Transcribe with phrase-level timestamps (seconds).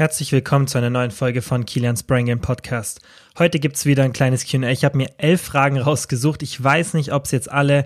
[0.00, 3.02] Herzlich willkommen zu einer neuen Folge von Kilians Brain Game Podcast.
[3.38, 4.70] Heute gibt es wieder ein kleines QA.
[4.70, 6.42] Ich habe mir elf Fragen rausgesucht.
[6.42, 7.84] Ich weiß nicht, ob es jetzt alle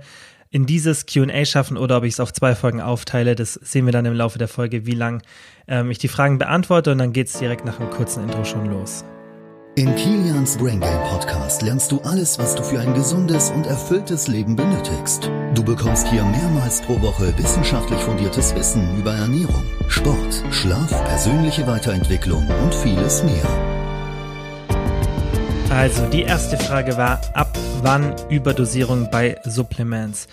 [0.49, 3.35] in dieses QA schaffen oder ob ich es auf zwei Folgen aufteile.
[3.35, 5.23] Das sehen wir dann im Laufe der Folge, wie lang
[5.67, 8.67] ähm, ich die Fragen beantworte und dann geht es direkt nach einem kurzen Intro schon
[8.67, 9.05] los.
[9.77, 14.29] In Kilians Brain Game Podcast lernst du alles, was du für ein gesundes und erfülltes
[14.29, 15.29] Leben benötigst.
[15.57, 22.47] Du bekommst hier mehrmals pro Woche wissenschaftlich fundiertes Wissen über Ernährung, Sport, Schlaf, persönliche Weiterentwicklung
[22.63, 23.45] und vieles mehr.
[25.71, 30.29] Also, die erste Frage war, ab wann Überdosierung bei Supplements?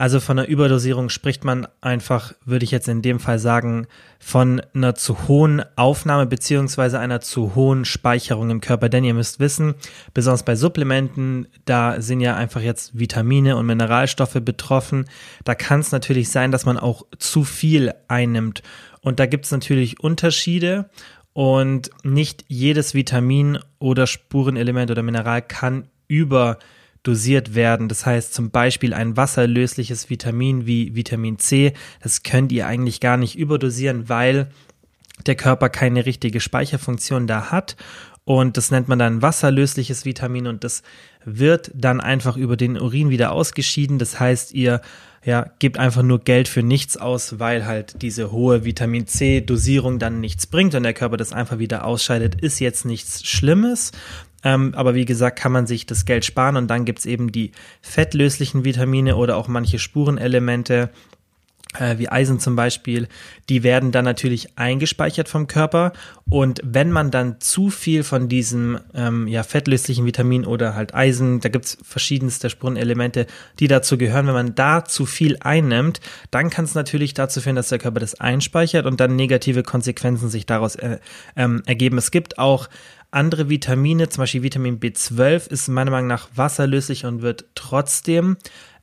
[0.00, 3.86] Also von einer Überdosierung spricht man einfach, würde ich jetzt in dem Fall sagen,
[4.18, 8.88] von einer zu hohen Aufnahme beziehungsweise einer zu hohen Speicherung im Körper.
[8.88, 9.74] Denn ihr müsst wissen,
[10.14, 15.04] besonders bei Supplementen, da sind ja einfach jetzt Vitamine und Mineralstoffe betroffen.
[15.44, 18.62] Da kann es natürlich sein, dass man auch zu viel einnimmt.
[19.02, 20.88] Und da gibt es natürlich Unterschiede.
[21.34, 26.58] Und nicht jedes Vitamin oder Spurenelement oder Mineral kann über
[27.02, 27.88] dosiert werden.
[27.88, 33.16] Das heißt zum Beispiel ein wasserlösliches Vitamin wie Vitamin C, das könnt ihr eigentlich gar
[33.16, 34.50] nicht überdosieren, weil
[35.26, 37.76] der Körper keine richtige Speicherfunktion da hat.
[38.24, 40.82] Und das nennt man dann wasserlösliches Vitamin und das
[41.24, 43.98] wird dann einfach über den Urin wieder ausgeschieden.
[43.98, 44.80] Das heißt, ihr
[45.24, 49.98] ja, gebt einfach nur Geld für nichts aus, weil halt diese hohe Vitamin C Dosierung
[49.98, 53.92] dann nichts bringt und der Körper das einfach wieder ausscheidet, ist jetzt nichts Schlimmes.
[54.42, 57.52] Ähm, aber wie gesagt, kann man sich das Geld sparen und dann gibt's eben die
[57.82, 60.90] fettlöslichen Vitamine oder auch manche Spurenelemente,
[61.78, 63.06] äh, wie Eisen zum Beispiel,
[63.48, 65.92] die werden dann natürlich eingespeichert vom Körper.
[66.28, 71.40] Und wenn man dann zu viel von diesem ähm, ja, fettlöslichen Vitamin oder halt Eisen,
[71.40, 73.26] da gibt's verschiedenste Spurenelemente,
[73.60, 76.00] die dazu gehören, wenn man da zu viel einnimmt,
[76.32, 80.28] dann kann es natürlich dazu führen, dass der Körper das einspeichert und dann negative Konsequenzen
[80.28, 80.98] sich daraus äh,
[81.36, 81.98] ähm, ergeben.
[81.98, 82.68] Es gibt auch
[83.10, 88.36] andere Vitamine, zum Beispiel Vitamin B12, ist meiner Meinung nach wasserlöslich und wird trotzdem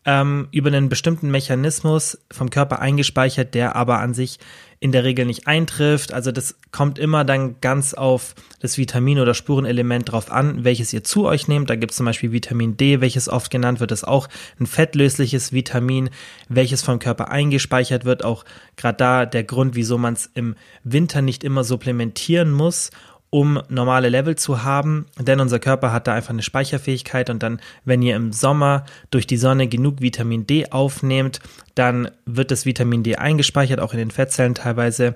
[0.06, 4.40] ähm, über einen bestimmten Mechanismus vom Körper eingespeichert, der aber an sich
[4.79, 6.13] in der Regel nicht eintrifft.
[6.13, 11.03] Also das kommt immer dann ganz auf das Vitamin oder Spurenelement drauf an, welches ihr
[11.03, 11.69] zu euch nehmt.
[11.69, 14.29] Da gibt es zum Beispiel Vitamin D, welches oft genannt wird, ist auch
[14.59, 16.09] ein fettlösliches Vitamin,
[16.47, 18.23] welches vom Körper eingespeichert wird.
[18.23, 22.91] Auch gerade da der Grund, wieso man es im Winter nicht immer supplementieren muss
[23.30, 27.60] um normale Level zu haben, denn unser Körper hat da einfach eine Speicherfähigkeit und dann,
[27.84, 31.40] wenn ihr im Sommer durch die Sonne genug Vitamin D aufnehmt,
[31.76, 35.16] dann wird das Vitamin D eingespeichert, auch in den Fettzellen teilweise.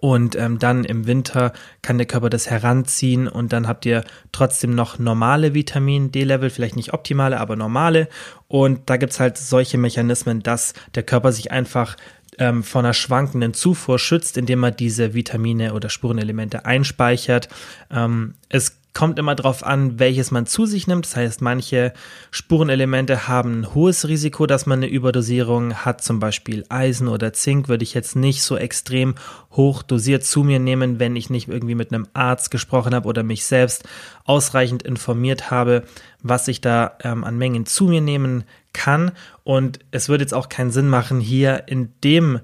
[0.00, 1.52] Und ähm, dann im Winter
[1.82, 4.02] kann der Körper das heranziehen und dann habt ihr
[4.32, 8.08] trotzdem noch normale Vitamin D-Level, vielleicht nicht optimale, aber normale.
[8.48, 11.96] Und da gibt's halt solche Mechanismen, dass der Körper sich einfach
[12.38, 17.48] ähm, von einer schwankenden Zufuhr schützt, indem er diese Vitamine oder Spurenelemente einspeichert.
[17.90, 21.04] Ähm, es kommt immer darauf an, welches man zu sich nimmt.
[21.04, 21.92] Das heißt, manche
[22.30, 26.02] Spurenelemente haben ein hohes Risiko, dass man eine Überdosierung hat.
[26.02, 29.16] Zum Beispiel Eisen oder Zink würde ich jetzt nicht so extrem
[29.50, 33.24] hoch dosiert zu mir nehmen, wenn ich nicht irgendwie mit einem Arzt gesprochen habe oder
[33.24, 33.82] mich selbst
[34.24, 35.82] ausreichend informiert habe,
[36.22, 38.44] was ich da ähm, an Mengen zu mir nehmen
[38.74, 39.12] kann.
[39.42, 42.40] Und es würde jetzt auch keinen Sinn machen, hier in dem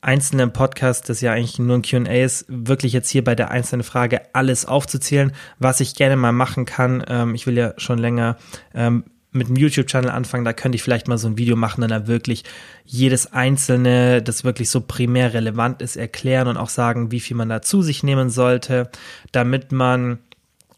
[0.00, 3.84] einzelnen Podcast, das ja eigentlich nur ein QA ist, wirklich jetzt hier bei der einzelnen
[3.84, 7.04] Frage alles aufzuzählen, was ich gerne mal machen kann.
[7.06, 8.36] Ähm, ich will ja schon länger
[8.74, 11.90] ähm, mit dem YouTube-Channel anfangen, da könnte ich vielleicht mal so ein Video machen, dann
[11.90, 12.44] da wirklich
[12.84, 17.48] jedes einzelne, das wirklich so primär relevant ist, erklären und auch sagen, wie viel man
[17.48, 18.90] da zu sich nehmen sollte,
[19.30, 20.18] damit man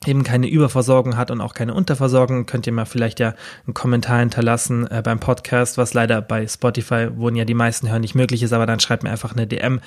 [0.07, 3.35] eben keine Überversorgung hat und auch keine Unterversorgung, könnt ihr mal vielleicht ja
[3.67, 8.03] einen Kommentar hinterlassen äh, beim Podcast, was leider bei Spotify, wo ja die meisten hören,
[8.03, 9.81] nicht möglich ist, aber dann schreibt mir einfach eine DM,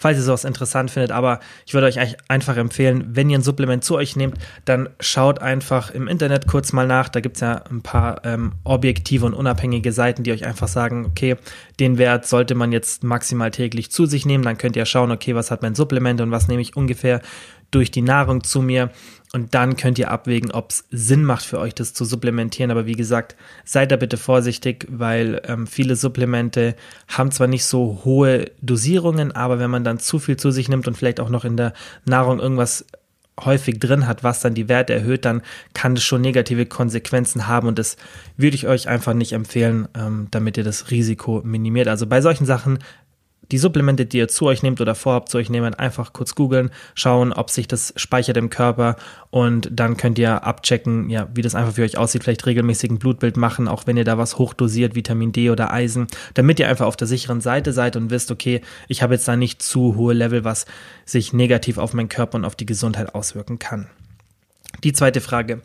[0.00, 1.12] falls ihr sowas interessant findet.
[1.12, 1.98] Aber ich würde euch
[2.28, 6.72] einfach empfehlen, wenn ihr ein Supplement zu euch nehmt, dann schaut einfach im Internet kurz
[6.72, 7.08] mal nach.
[7.08, 11.36] Da gibt's ja ein paar ähm, objektive und unabhängige Seiten, die euch einfach sagen, okay,
[11.78, 14.42] den Wert sollte man jetzt maximal täglich zu sich nehmen.
[14.42, 17.20] Dann könnt ihr schauen, okay, was hat mein Supplement und was nehme ich ungefähr
[17.70, 18.90] durch die Nahrung zu mir.
[19.32, 22.72] Und dann könnt ihr abwägen, ob es Sinn macht für euch, das zu supplementieren.
[22.72, 26.74] Aber wie gesagt, seid da bitte vorsichtig, weil ähm, viele Supplemente
[27.06, 30.88] haben zwar nicht so hohe Dosierungen, aber wenn man dann zu viel zu sich nimmt
[30.88, 31.74] und vielleicht auch noch in der
[32.04, 32.84] Nahrung irgendwas
[33.44, 35.42] häufig drin hat, was dann die Werte erhöht, dann
[35.74, 37.96] kann das schon negative Konsequenzen haben und das
[38.36, 41.88] würde ich euch einfach nicht empfehlen, ähm, damit ihr das Risiko minimiert.
[41.88, 42.78] Also bei solchen Sachen
[43.50, 46.70] die Supplemente, die ihr zu euch nehmt oder vorhabt zu euch nehmen, einfach kurz googeln,
[46.94, 48.96] schauen, ob sich das speichert im Körper
[49.30, 52.98] und dann könnt ihr abchecken, ja, wie das einfach für euch aussieht, vielleicht regelmäßig ein
[52.98, 56.86] Blutbild machen, auch wenn ihr da was hochdosiert, Vitamin D oder Eisen, damit ihr einfach
[56.86, 60.14] auf der sicheren Seite seid und wisst, okay, ich habe jetzt da nicht zu hohe
[60.14, 60.66] Level, was
[61.04, 63.88] sich negativ auf meinen Körper und auf die Gesundheit auswirken kann.
[64.84, 65.62] Die zweite Frage.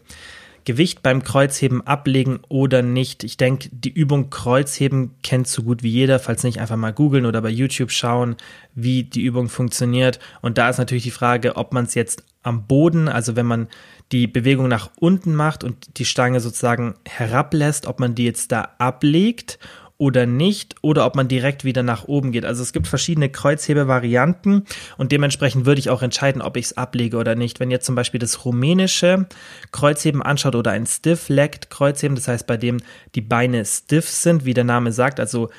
[0.65, 3.23] Gewicht beim Kreuzheben ablegen oder nicht.
[3.23, 6.19] Ich denke, die Übung Kreuzheben kennt so gut wie jeder.
[6.19, 8.35] Falls nicht, einfach mal googeln oder bei YouTube schauen,
[8.73, 10.19] wie die Übung funktioniert.
[10.41, 13.67] Und da ist natürlich die Frage, ob man es jetzt am Boden, also wenn man
[14.11, 18.69] die Bewegung nach unten macht und die Stange sozusagen herablässt, ob man die jetzt da
[18.77, 19.59] ablegt
[19.97, 22.45] oder nicht oder ob man direkt wieder nach oben geht.
[22.45, 24.65] Also es gibt verschiedene Kreuzhebevarianten
[24.97, 27.59] und dementsprechend würde ich auch entscheiden, ob ich es ablege oder nicht.
[27.59, 29.27] Wenn ihr zum Beispiel das rumänische
[29.71, 32.77] Kreuzheben anschaut oder ein Stiff-Legged Kreuzheben, das heißt bei dem
[33.15, 35.49] die Beine stiff sind, wie der Name sagt, also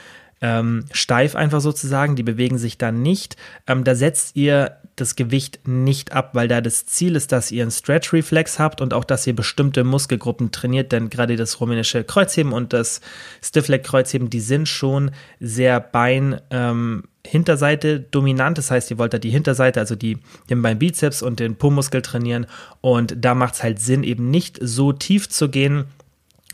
[0.42, 3.36] ähm, steif einfach sozusagen, die bewegen sich dann nicht.
[3.66, 7.62] Ähm, da setzt ihr das Gewicht nicht ab, weil da das Ziel ist, dass ihr
[7.62, 12.52] einen Stretch-Reflex habt und auch, dass ihr bestimmte Muskelgruppen trainiert, denn gerade das rumänische Kreuzheben
[12.52, 13.02] und das
[13.42, 19.30] Stiff-Leg-Kreuzheben, die sind schon sehr Bein, ähm, Hinterseite dominant, das heißt, ihr wollt da die
[19.30, 22.46] Hinterseite, also die, den Beinbizeps und den Po-Muskel trainieren.
[22.80, 25.86] Und da macht es halt Sinn, eben nicht so tief zu gehen,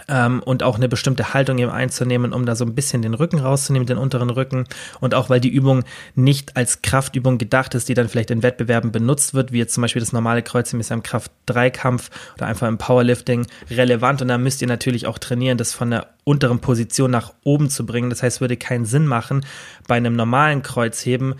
[0.08, 3.38] ähm, und auch eine bestimmte Haltung eben einzunehmen, um da so ein bisschen den Rücken
[3.38, 4.64] rauszunehmen, den unteren Rücken.
[5.00, 5.84] Und auch weil die Übung
[6.14, 9.82] nicht als Kraftübung gedacht ist, die dann vielleicht in Wettbewerben benutzt wird, wie jetzt zum
[9.82, 14.22] Beispiel das normale Kreuzheben ist ja im Kraft-3-Kampf oder einfach im Powerlifting relevant.
[14.22, 17.84] Und da müsst ihr natürlich auch trainieren, das von der unteren Position nach oben zu
[17.84, 18.10] bringen.
[18.10, 19.44] Das heißt, würde keinen Sinn machen,
[19.86, 21.34] bei einem normalen Kreuzheben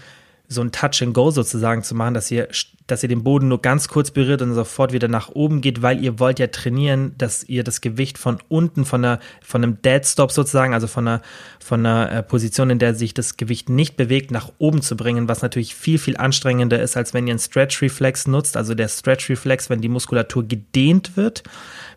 [0.48, 2.48] so ein Touch and Go sozusagen zu machen, dass ihr,
[2.87, 6.02] dass ihr den Boden nur ganz kurz berührt und sofort wieder nach oben geht, weil
[6.02, 10.05] ihr wollt ja trainieren, dass ihr das Gewicht von unten, von einer, von einem Dead
[10.05, 11.23] Stop sozusagen, also von einer,
[11.61, 15.29] von einer äh, Position, in der sich das Gewicht nicht bewegt, nach oben zu bringen,
[15.29, 18.88] was natürlich viel, viel anstrengender ist, als wenn ihr einen Stretch Reflex nutzt, also der
[18.88, 21.43] Stretch Reflex, wenn die Muskulatur gedehnt wird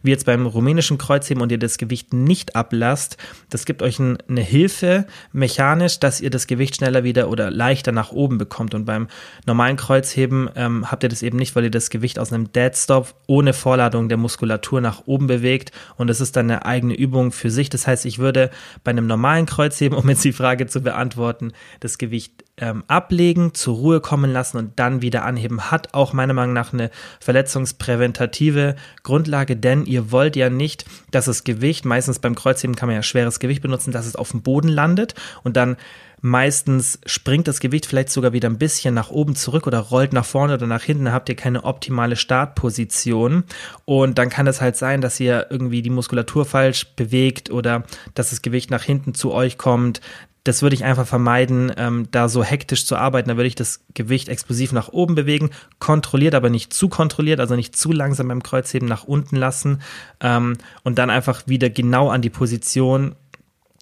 [0.04, 3.18] wie jetzt beim rumänischen Kreuzheben und ihr das Gewicht nicht ablasst,
[3.50, 7.92] das gibt euch ein, eine Hilfe mechanisch, dass ihr das Gewicht schneller wieder oder leichter
[7.92, 8.74] nach oben bekommt.
[8.74, 9.08] Und beim
[9.46, 12.76] normalen Kreuzheben ähm, habt ihr das eben nicht, weil ihr das Gewicht aus einem Dead
[12.76, 15.72] Stop ohne Vorladung der Muskulatur nach oben bewegt.
[15.98, 17.70] Und das ist dann eine eigene Übung für sich.
[17.70, 18.50] Das heißt, ich würde
[18.84, 23.76] bei einem normalen Kreuzheben, um jetzt die Frage zu beantworten, das Gewicht ähm, ablegen, zur
[23.76, 29.58] Ruhe kommen lassen und dann wieder anheben, hat auch meiner Meinung nach eine verletzungspräventative Grundlage,
[29.58, 33.40] denn ihr wollt ja nicht, dass das Gewicht, meistens beim Kreuzheben kann man ja schweres
[33.40, 35.76] Gewicht benutzen, dass es auf dem Boden landet und dann
[36.22, 40.26] meistens springt das Gewicht vielleicht sogar wieder ein bisschen nach oben zurück oder rollt nach
[40.26, 43.44] vorne oder nach hinten, habt ihr keine optimale Startposition.
[43.86, 47.84] Und dann kann es halt sein, dass ihr irgendwie die Muskulatur falsch bewegt oder
[48.16, 50.02] dass das Gewicht nach hinten zu euch kommt,
[50.46, 53.30] das würde ich einfach vermeiden, ähm, da so hektisch zu arbeiten.
[53.30, 55.50] Da würde ich das Gewicht explosiv nach oben bewegen,
[55.80, 59.82] kontrolliert, aber nicht zu kontrolliert, also nicht zu langsam beim Kreuzheben nach unten lassen
[60.22, 63.16] ähm, und dann einfach wieder genau an die Position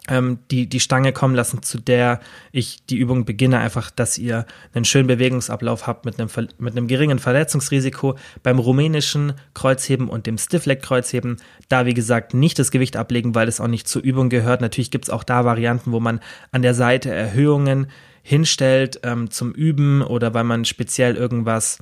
[0.10, 2.20] ähm, die, die Stange kommen lassen, zu der
[2.52, 6.88] ich die Übung beginne, einfach, dass ihr einen schönen Bewegungsablauf habt mit einem, mit einem
[6.88, 8.16] geringen Verletzungsrisiko.
[8.44, 11.38] Beim rumänischen Kreuzheben und dem Stiffleg-Kreuzheben,
[11.70, 14.62] da wie gesagt nicht das Gewicht ablegen, weil es auch nicht zur Übung gehört.
[14.62, 16.20] Natürlich gibt es auch da Varianten, wo man
[16.52, 17.88] an der Seite Erhöhungen
[18.24, 21.80] hinstellt ähm, zum Üben oder weil man speziell irgendwas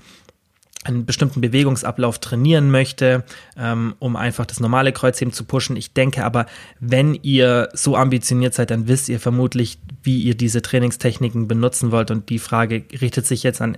[0.83, 3.23] einen bestimmten Bewegungsablauf trainieren möchte,
[3.55, 5.75] ähm, um einfach das normale Kreuzheben zu pushen.
[5.75, 6.47] Ich denke aber,
[6.79, 12.09] wenn ihr so ambitioniert seid, dann wisst ihr vermutlich, wie ihr diese Trainingstechniken benutzen wollt.
[12.09, 13.77] Und die Frage richtet sich jetzt an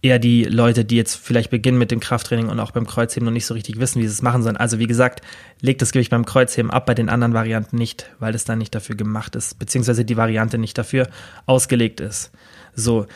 [0.00, 3.32] eher die Leute, die jetzt vielleicht beginnen mit dem Krafttraining und auch beim Kreuzheben noch
[3.32, 4.56] nicht so richtig wissen, wie sie es machen sollen.
[4.56, 5.20] Also wie gesagt,
[5.60, 8.74] legt das Gewicht beim Kreuzheben ab, bei den anderen Varianten nicht, weil es dann nicht
[8.74, 11.08] dafür gemacht ist, beziehungsweise die Variante nicht dafür
[11.44, 12.30] ausgelegt ist.
[12.74, 13.06] So.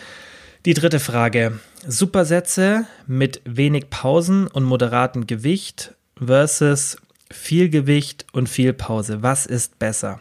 [0.65, 1.59] Die dritte Frage.
[1.89, 5.93] Supersätze mit wenig Pausen und moderatem Gewicht
[6.25, 6.99] versus
[7.33, 9.25] viel Gewicht und viel Pause.
[9.25, 10.21] Was ist besser?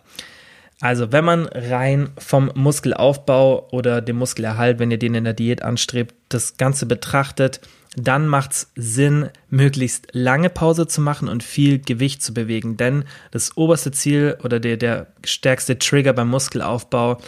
[0.79, 5.61] Also, wenn man rein vom Muskelaufbau oder dem Muskelerhalt, wenn ihr den in der Diät
[5.61, 7.61] anstrebt, das Ganze betrachtet,
[7.95, 12.77] dann macht es Sinn, möglichst lange Pause zu machen und viel Gewicht zu bewegen.
[12.77, 17.27] Denn das oberste Ziel oder der, der stärkste Trigger beim Muskelaufbau ist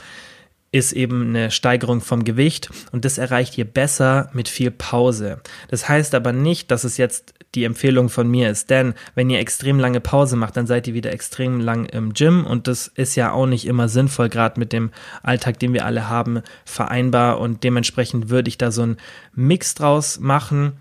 [0.91, 5.39] eben eine Steigerung vom Gewicht und das erreicht ihr besser mit viel Pause.
[5.69, 9.39] Das heißt aber nicht, dass es jetzt die Empfehlung von mir ist, denn wenn ihr
[9.39, 13.15] extrem lange Pause macht, dann seid ihr wieder extrem lang im Gym und das ist
[13.15, 14.89] ja auch nicht immer sinnvoll, gerade mit dem
[15.21, 18.97] Alltag, den wir alle haben, vereinbar und dementsprechend würde ich da so einen
[19.35, 20.73] Mix draus machen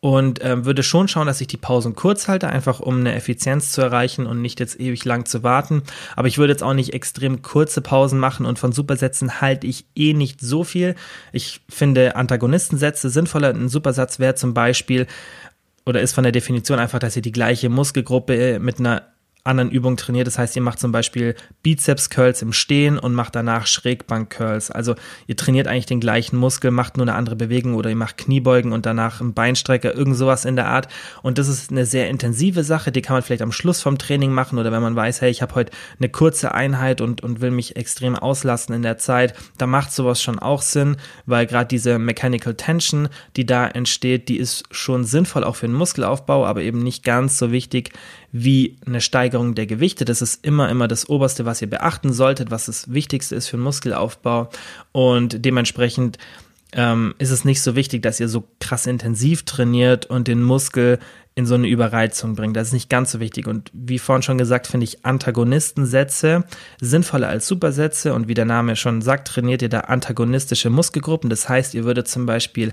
[0.00, 3.72] und äh, würde schon schauen, dass ich die Pausen kurz halte, einfach um eine Effizienz
[3.72, 5.82] zu erreichen und nicht jetzt ewig lang zu warten.
[6.14, 9.84] Aber ich würde jetzt auch nicht extrem kurze Pausen machen und von Supersätzen halte ich
[9.96, 10.94] eh nicht so viel.
[11.32, 13.50] Ich finde Antagonistensätze sinnvoller.
[13.50, 15.06] Ein Supersatz wäre zum Beispiel
[15.84, 19.02] oder ist von der Definition einfach, dass ihr die gleiche Muskelgruppe mit einer
[19.44, 20.26] anderen Übungen trainiert.
[20.26, 21.34] Das heißt, ihr macht zum Beispiel
[21.64, 24.70] Bizeps-Curls im Stehen und macht danach Schrägbank-Curls.
[24.70, 24.94] Also
[25.26, 28.72] ihr trainiert eigentlich den gleichen Muskel, macht nur eine andere Bewegung oder ihr macht Kniebeugen
[28.72, 30.86] und danach einen Beinstrecker, irgend sowas in der Art.
[31.22, 34.30] Und das ist eine sehr intensive Sache, die kann man vielleicht am Schluss vom Training
[34.30, 37.50] machen oder wenn man weiß, hey, ich habe heute eine kurze Einheit und, und will
[37.50, 40.96] mich extrem auslassen in der Zeit, da macht sowas schon auch Sinn,
[41.26, 45.74] weil gerade diese Mechanical Tension, die da entsteht, die ist schon sinnvoll auch für den
[45.74, 47.90] Muskelaufbau, aber eben nicht ganz so wichtig
[48.32, 50.04] wie eine Steigerung der Gewichte.
[50.04, 53.58] Das ist immer, immer das Oberste, was ihr beachten solltet, was das Wichtigste ist für
[53.58, 54.48] den Muskelaufbau.
[54.90, 56.18] Und dementsprechend
[56.72, 60.98] ähm, ist es nicht so wichtig, dass ihr so krass intensiv trainiert und den Muskel
[61.34, 62.56] in so eine Überreizung bringt.
[62.56, 63.46] Das ist nicht ganz so wichtig.
[63.46, 66.44] Und wie vorhin schon gesagt, finde ich Antagonistensätze
[66.80, 68.12] sinnvoller als Supersätze.
[68.12, 71.30] Und wie der Name schon sagt, trainiert ihr da antagonistische Muskelgruppen.
[71.30, 72.72] Das heißt, ihr würdet zum Beispiel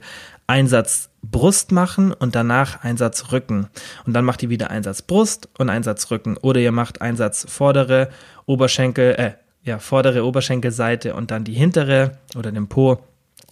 [0.50, 3.68] Einsatz Brust machen und danach Einsatz Rücken.
[4.06, 6.38] Und dann macht ihr wieder Einsatz Brust und Einsatz Rücken.
[6.38, 8.10] Oder ihr macht Einsatz vordere
[8.48, 9.32] Oberschenkel, äh,
[9.64, 12.98] ja, vordere Oberschenkelseite und dann die hintere oder den Po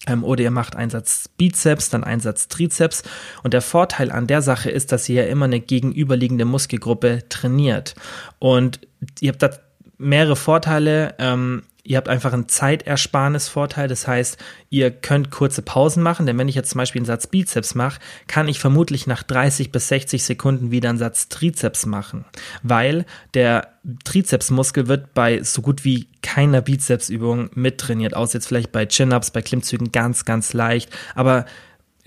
[0.08, 3.04] ähm, oder ihr macht Einsatz Bizeps, dann Einsatz Trizeps.
[3.44, 7.94] Und der Vorteil an der Sache ist, dass ihr ja immer eine gegenüberliegende Muskelgruppe trainiert.
[8.40, 8.80] Und
[9.20, 9.52] ihr habt da
[10.00, 11.14] mehrere Vorteile.
[11.20, 13.88] Ähm, Ihr habt einfach einen Zeitersparnisvorteil.
[13.88, 14.38] Das heißt,
[14.70, 18.02] ihr könnt kurze Pausen machen, denn wenn ich jetzt zum Beispiel einen Satz Bizeps mache,
[18.28, 22.26] kann ich vermutlich nach 30 bis 60 Sekunden wieder einen Satz Trizeps machen,
[22.62, 23.70] weil der
[24.04, 29.42] Trizepsmuskel wird bei so gut wie keiner Bizepsübung mittrainiert, außer jetzt vielleicht bei Chin-Ups, bei
[29.42, 30.90] Klimmzügen ganz, ganz leicht.
[31.16, 31.46] Aber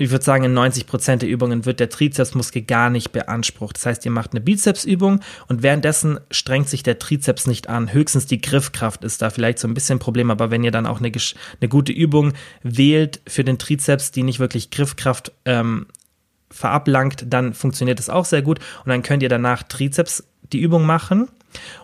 [0.01, 3.77] ich würde sagen, in 90 Prozent der Übungen wird der Trizepsmuskel gar nicht beansprucht.
[3.77, 7.93] Das heißt, ihr macht eine Bizepsübung und währenddessen strengt sich der Trizeps nicht an.
[7.93, 10.87] Höchstens die Griffkraft ist da vielleicht so ein bisschen ein Problem, aber wenn ihr dann
[10.87, 15.87] auch eine, eine gute Übung wählt für den Trizeps, die nicht wirklich Griffkraft ähm,
[16.51, 20.87] verablangt, dann funktioniert es auch sehr gut und dann könnt ihr danach Trizeps die Übung
[20.87, 21.29] machen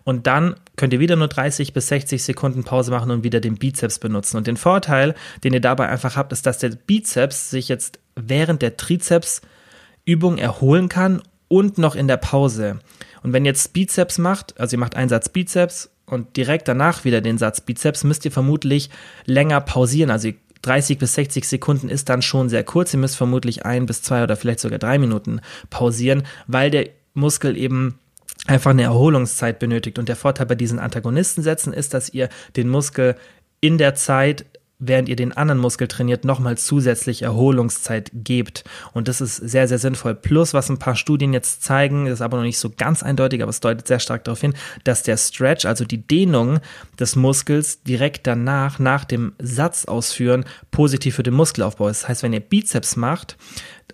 [0.04, 3.56] und dann könnt ihr wieder nur 30 bis 60 Sekunden Pause machen und wieder den
[3.56, 4.36] Bizeps benutzen.
[4.36, 8.62] Und den Vorteil, den ihr dabei einfach habt, ist, dass der Bizeps sich jetzt während
[8.62, 12.78] der Trizepsübung erholen kann und noch in der Pause.
[13.22, 17.04] Und wenn ihr jetzt Bizeps macht, also ihr macht einen Satz Bizeps und direkt danach
[17.04, 18.90] wieder den Satz Bizeps, müsst ihr vermutlich
[19.24, 20.10] länger pausieren.
[20.10, 20.30] Also
[20.62, 22.92] 30 bis 60 Sekunden ist dann schon sehr kurz.
[22.92, 27.56] Ihr müsst vermutlich ein bis zwei oder vielleicht sogar drei Minuten pausieren, weil der Muskel
[27.56, 27.98] eben
[28.46, 29.98] einfach eine Erholungszeit benötigt.
[29.98, 33.16] Und der Vorteil bei diesen Antagonistensätzen ist, dass ihr den Muskel
[33.60, 34.46] in der Zeit
[34.78, 38.64] während ihr den anderen Muskel trainiert, nochmal zusätzlich Erholungszeit gebt.
[38.92, 40.14] Und das ist sehr, sehr sinnvoll.
[40.14, 43.50] Plus, was ein paar Studien jetzt zeigen, ist aber noch nicht so ganz eindeutig, aber
[43.50, 46.60] es deutet sehr stark darauf hin, dass der Stretch, also die Dehnung
[46.98, 52.02] des Muskels direkt danach, nach dem Satz ausführen, positiv für den Muskelaufbau ist.
[52.02, 53.38] Das heißt, wenn ihr Bizeps macht,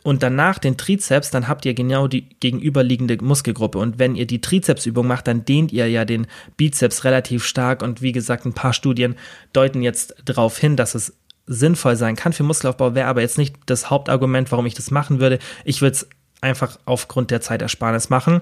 [0.02, 3.78] und danach den Trizeps, dann habt ihr genau die gegenüberliegende Muskelgruppe.
[3.78, 7.82] Und wenn ihr die Trizepsübung macht, dann dehnt ihr ja den Bizeps relativ stark.
[7.82, 9.16] Und wie gesagt, ein paar Studien
[9.52, 11.14] deuten jetzt darauf hin, dass es
[11.46, 15.20] sinnvoll sein kann für Muskelaufbau, wäre aber jetzt nicht das Hauptargument, warum ich das machen
[15.20, 15.38] würde.
[15.64, 16.08] Ich würde es
[16.40, 18.40] einfach aufgrund der Zeitersparnis machen.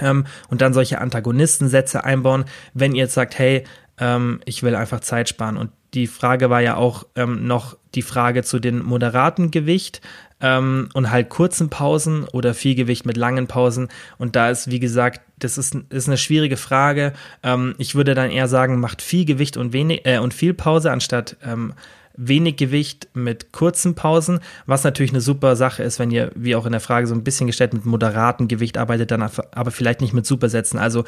[0.00, 3.64] Ähm, und dann solche Antagonistensätze einbauen, wenn ihr jetzt sagt, hey,
[3.98, 5.56] ähm, ich will einfach Zeit sparen.
[5.56, 10.00] Und die Frage war ja auch ähm, noch die Frage zu den moderaten Gewicht
[10.40, 13.88] ähm, und halt kurzen Pausen oder viel Gewicht mit langen Pausen.
[14.18, 17.12] Und da ist, wie gesagt, das ist, ist eine schwierige Frage.
[17.42, 20.90] Ähm, ich würde dann eher sagen, macht viel Gewicht und wenig äh, und viel Pause
[20.90, 21.74] anstatt ähm,
[22.18, 26.66] wenig Gewicht mit kurzen Pausen, was natürlich eine super Sache ist, wenn ihr, wie auch
[26.66, 30.12] in der Frage so ein bisschen gestellt, mit moderatem Gewicht arbeitet, dann aber vielleicht nicht
[30.14, 30.80] mit Supersätzen.
[30.80, 31.04] Also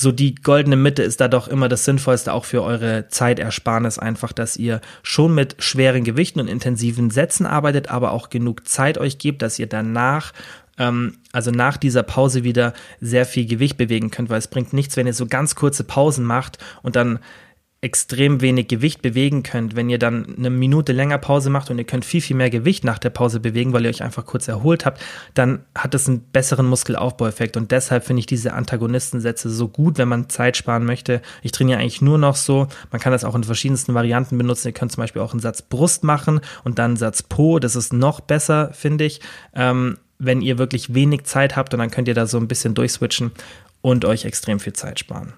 [0.00, 4.32] so die goldene Mitte ist da doch immer das Sinnvollste auch für eure Zeitersparnis einfach,
[4.32, 9.18] dass ihr schon mit schweren Gewichten und intensiven Sätzen arbeitet, aber auch genug Zeit euch
[9.18, 10.32] gebt, dass ihr danach
[10.78, 14.96] ähm, also nach dieser Pause wieder sehr viel Gewicht bewegen könnt, weil es bringt nichts,
[14.96, 17.18] wenn ihr so ganz kurze Pausen macht und dann
[17.82, 21.84] extrem wenig Gewicht bewegen könnt, wenn ihr dann eine Minute länger Pause macht und ihr
[21.84, 24.84] könnt viel, viel mehr Gewicht nach der Pause bewegen, weil ihr euch einfach kurz erholt
[24.84, 25.00] habt,
[25.32, 27.56] dann hat es einen besseren Muskelaufbaueffekt.
[27.56, 31.22] Und deshalb finde ich diese Antagonistensätze so gut, wenn man Zeit sparen möchte.
[31.42, 32.68] Ich trainiere eigentlich nur noch so.
[32.90, 34.68] Man kann das auch in verschiedensten Varianten benutzen.
[34.68, 37.58] Ihr könnt zum Beispiel auch einen Satz Brust machen und dann einen Satz Po.
[37.60, 39.20] Das ist noch besser, finde ich.
[39.54, 42.74] Ähm, wenn ihr wirklich wenig Zeit habt und dann könnt ihr da so ein bisschen
[42.74, 43.32] durchswitchen
[43.80, 45.32] und euch extrem viel Zeit sparen.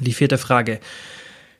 [0.00, 0.80] Die vierte Frage.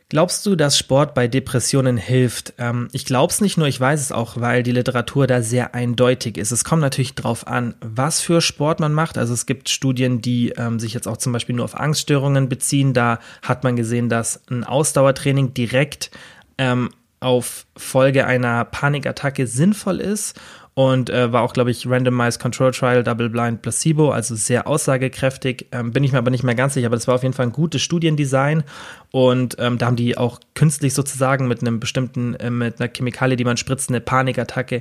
[0.08, 2.54] Glaubst du, dass Sport bei Depressionen hilft?
[2.58, 5.74] Ähm, ich glaube es nicht nur, ich weiß es auch, weil die Literatur da sehr
[5.74, 6.52] eindeutig ist.
[6.52, 9.18] Es kommt natürlich drauf an, was für Sport man macht.
[9.18, 12.94] Also es gibt Studien, die ähm, sich jetzt auch zum Beispiel nur auf Angststörungen beziehen.
[12.94, 16.12] Da hat man gesehen, dass ein Ausdauertraining direkt
[16.56, 20.38] ähm, auf Folge einer Panikattacke sinnvoll ist
[20.76, 25.68] und äh, war auch, glaube ich, Randomized Control Trial, Double Blind Placebo, also sehr aussagekräftig.
[25.72, 27.46] Ähm, bin ich mir aber nicht mehr ganz sicher, aber das war auf jeden Fall
[27.46, 28.62] ein gutes Studiendesign
[29.10, 33.36] und ähm, da haben die auch künstlich sozusagen mit einem bestimmten, äh, mit einer Chemikalie,
[33.36, 34.80] die man spritzt, eine Panikattacke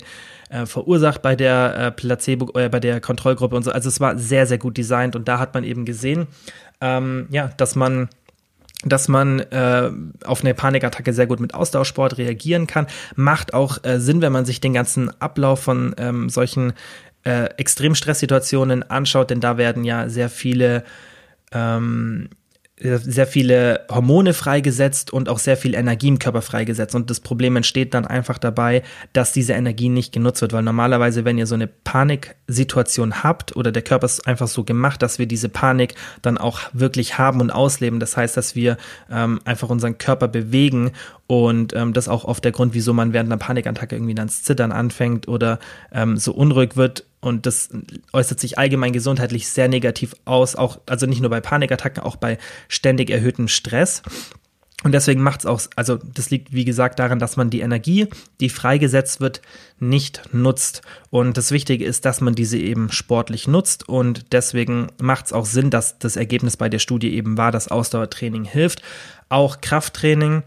[0.50, 3.72] äh, verursacht bei der äh, Placebo, äh, bei der Kontrollgruppe und so.
[3.72, 6.28] Also es war sehr, sehr gut designt und da hat man eben gesehen,
[6.82, 8.10] ähm, ja, dass man
[8.86, 9.92] dass man äh,
[10.24, 12.88] auf eine Panikattacke sehr gut mit Ausdauersport reagieren kann.
[13.16, 16.74] Macht auch äh, Sinn, wenn man sich den ganzen Ablauf von ähm, solchen
[17.24, 20.84] äh, Extremstresssituationen anschaut, denn da werden ja sehr viele
[21.52, 22.30] ähm,
[22.78, 26.94] sehr viele Hormone freigesetzt und auch sehr viel Energie im Körper freigesetzt.
[26.94, 31.24] Und das Problem entsteht dann einfach dabei, dass diese Energie nicht genutzt wird, weil normalerweise,
[31.24, 35.26] wenn ihr so eine Paniksituation habt oder der Körper ist einfach so gemacht, dass wir
[35.26, 38.02] diese Panik dann auch wirklich haben und ausleben.
[38.02, 38.76] Das heißt, dass wir
[39.10, 40.92] ähm, einfach unseren Körper bewegen
[41.28, 44.74] und ähm, das auch oft der Grund, wieso man während einer Panikattacke irgendwie dann Zittern
[44.74, 45.60] anfängt oder
[45.94, 47.70] ähm, so unruhig wird und das
[48.14, 52.38] äußert sich allgemein gesundheitlich sehr negativ aus, auch, also nicht nur bei Panikattacken, auch bei
[52.68, 54.04] ständig erhöhtem Stress.
[54.84, 58.08] Und deswegen macht es auch, also das liegt wie gesagt daran, dass man die Energie,
[58.40, 59.42] die freigesetzt wird,
[59.80, 60.84] nicht nutzt.
[61.10, 63.90] Und das Wichtige ist, dass man diese eben sportlich nutzt.
[63.90, 67.70] Und deswegen macht es auch Sinn, dass das Ergebnis bei der Studie eben war, dass
[67.70, 68.84] Ausdauertraining hilft.
[69.30, 70.44] Auch Krafttraining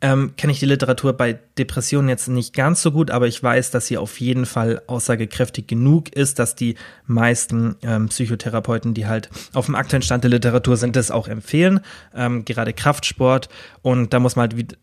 [0.00, 3.70] ähm, kenne ich die Literatur bei Depressionen jetzt nicht ganz so gut, aber ich weiß,
[3.70, 9.30] dass sie auf jeden Fall aussagekräftig genug ist, dass die meisten ähm, Psychotherapeuten, die halt
[9.52, 11.80] auf dem aktuellen Stand der Literatur sind, das auch empfehlen.
[12.14, 13.48] Ähm, gerade Kraftsport
[13.82, 14.76] und da muss man halt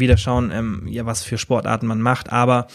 [0.00, 2.30] wieder schauen, ähm, ja, was für Sportarten man macht.
[2.30, 2.66] Aber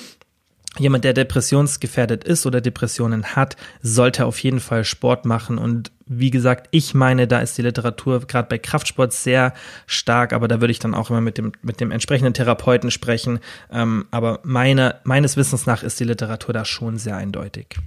[0.77, 5.57] jemand, der depressionsgefährdet ist oder Depressionen hat, sollte auf jeden Fall Sport machen.
[5.57, 9.53] Und wie gesagt, ich meine, da ist die Literatur gerade bei Kraftsport sehr
[9.85, 13.39] stark, aber da würde ich dann auch immer mit dem, mit dem entsprechenden Therapeuten sprechen.
[13.71, 17.77] Ähm, aber meine, meines Wissens nach ist die Literatur da schon sehr eindeutig.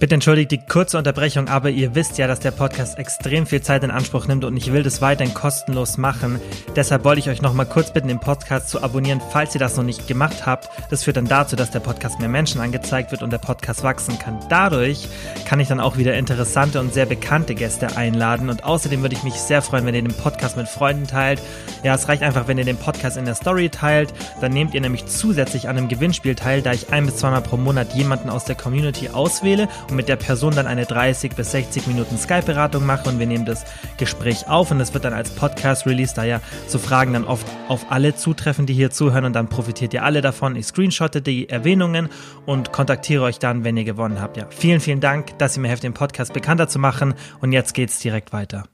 [0.00, 3.84] Bitte entschuldigt die kurze Unterbrechung, aber ihr wisst ja, dass der Podcast extrem viel Zeit
[3.84, 6.40] in Anspruch nimmt und ich will das weiterhin kostenlos machen.
[6.74, 9.76] Deshalb wollte ich euch noch mal kurz bitten, den Podcast zu abonnieren, falls ihr das
[9.76, 10.70] noch nicht gemacht habt.
[10.88, 14.18] Das führt dann dazu, dass der Podcast mehr Menschen angezeigt wird und der Podcast wachsen
[14.18, 14.38] kann.
[14.48, 15.06] Dadurch
[15.44, 19.22] kann ich dann auch wieder interessante und sehr bekannte Gäste einladen und außerdem würde ich
[19.22, 21.42] mich sehr freuen, wenn ihr den Podcast mit Freunden teilt.
[21.82, 24.14] Ja, es reicht einfach, wenn ihr den Podcast in der Story teilt.
[24.40, 27.58] Dann nehmt ihr nämlich zusätzlich an einem Gewinnspiel teil, da ich ein bis zweimal pro
[27.58, 32.18] Monat jemanden aus der Community auswähle mit der Person dann eine 30 bis 60 Minuten
[32.18, 33.64] Skype-Beratung mache und wir nehmen das
[33.96, 37.46] Gespräch auf und es wird dann als Podcast released, da ja so Fragen dann oft
[37.68, 40.56] auf alle zutreffen, die hier zuhören und dann profitiert ihr alle davon.
[40.56, 42.08] Ich screenshotte die Erwähnungen
[42.46, 44.36] und kontaktiere euch dann, wenn ihr gewonnen habt.
[44.36, 47.74] Ja, vielen, vielen Dank, dass ihr mir helft, den Podcast bekannter zu machen und jetzt
[47.74, 48.64] geht's direkt weiter.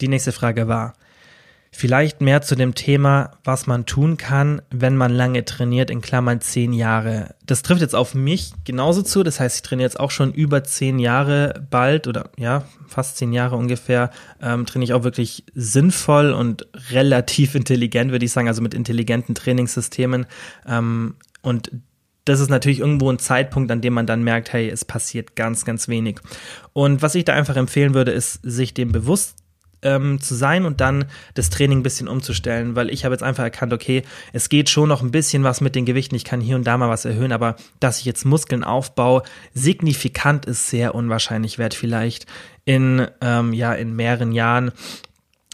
[0.00, 0.94] Die nächste Frage war,
[1.76, 6.40] Vielleicht mehr zu dem Thema, was man tun kann, wenn man lange trainiert, in Klammern
[6.40, 7.34] zehn Jahre.
[7.44, 9.24] Das trifft jetzt auf mich genauso zu.
[9.24, 13.32] Das heißt, ich trainiere jetzt auch schon über zehn Jahre bald oder ja, fast zehn
[13.32, 14.10] Jahre ungefähr.
[14.40, 19.34] Ähm, trainiere ich auch wirklich sinnvoll und relativ intelligent, würde ich sagen, also mit intelligenten
[19.34, 20.26] Trainingssystemen.
[20.68, 21.72] Ähm, und
[22.24, 25.64] das ist natürlich irgendwo ein Zeitpunkt, an dem man dann merkt, hey, es passiert ganz,
[25.64, 26.20] ganz wenig.
[26.72, 29.38] Und was ich da einfach empfehlen würde, ist, sich dem bewusst
[29.84, 33.44] ähm, zu sein und dann das Training ein bisschen umzustellen, weil ich habe jetzt einfach
[33.44, 36.56] erkannt, okay, es geht schon noch ein bisschen was mit den Gewichten, ich kann hier
[36.56, 41.58] und da mal was erhöhen, aber dass ich jetzt Muskeln aufbaue, signifikant ist sehr unwahrscheinlich,
[41.58, 42.26] werde vielleicht
[42.64, 44.72] in, ähm, ja, in mehreren Jahren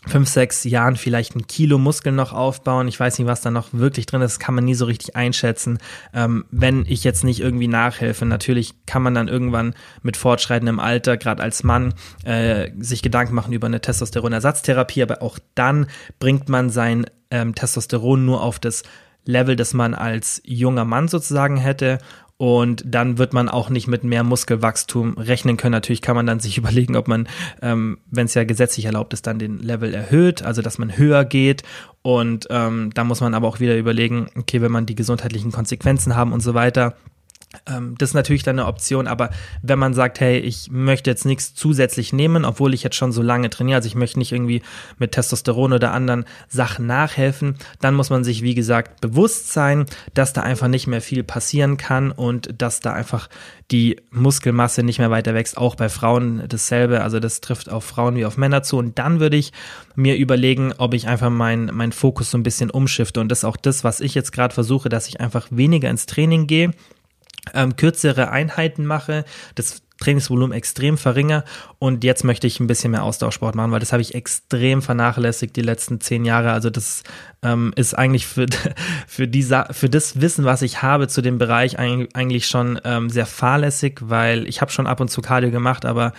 [0.07, 2.89] fünf, sechs Jahren vielleicht ein Kilo Muskeln noch aufbauen.
[2.89, 5.79] Ich weiß nicht, was da noch wirklich drin ist, kann man nie so richtig einschätzen.
[6.15, 11.17] Ähm, wenn ich jetzt nicht irgendwie nachhelfe, natürlich kann man dann irgendwann mit fortschreitendem Alter,
[11.17, 15.87] gerade als Mann, äh, sich Gedanken machen über eine Testosteronersatztherapie, aber auch dann
[16.19, 18.83] bringt man sein ähm, Testosteron nur auf das
[19.27, 21.99] Level, das man als junger Mann sozusagen hätte
[22.41, 25.73] und dann wird man auch nicht mit mehr Muskelwachstum rechnen können.
[25.73, 27.29] Natürlich kann man dann sich überlegen, ob man,
[27.61, 31.27] ähm, wenn es ja gesetzlich erlaubt ist, dann den Level erhöht, also dass man höher
[31.27, 31.65] geht.
[32.01, 36.17] Und ähm, da muss man aber auch wieder überlegen, okay, wenn man die gesundheitlichen Konsequenzen
[36.17, 36.95] haben und so weiter,
[37.99, 41.53] das ist natürlich dann eine Option, aber wenn man sagt, hey, ich möchte jetzt nichts
[41.53, 44.63] zusätzlich nehmen, obwohl ich jetzt schon so lange trainiere, also ich möchte nicht irgendwie
[44.99, 50.33] mit Testosteron oder anderen Sachen nachhelfen, dann muss man sich, wie gesagt, bewusst sein, dass
[50.33, 53.29] da einfach nicht mehr viel passieren kann und dass da einfach
[53.73, 55.57] die Muskelmasse nicht mehr weiter wächst.
[55.57, 58.77] Auch bei Frauen dasselbe, also das trifft auf Frauen wie auf Männer zu.
[58.79, 59.53] Und dann würde ich
[59.97, 63.21] mir überlegen, ob ich einfach meinen mein Fokus so ein bisschen umschifte.
[63.21, 66.07] Und das ist auch das, was ich jetzt gerade versuche, dass ich einfach weniger ins
[66.07, 66.73] Training gehe
[67.55, 69.25] ähm, kürzere Einheiten mache,
[69.55, 71.45] das Trainingsvolumen extrem verringere
[71.79, 75.55] und jetzt möchte ich ein bisschen mehr Ausdauersport machen, weil das habe ich extrem vernachlässigt
[75.55, 76.53] die letzten zehn Jahre.
[76.53, 77.03] Also das
[77.43, 78.47] ähm, ist eigentlich für,
[79.07, 83.27] für, diese, für das Wissen, was ich habe zu dem Bereich eigentlich schon ähm, sehr
[83.27, 86.13] fahrlässig, weil ich habe schon ab und zu Cardio gemacht, aber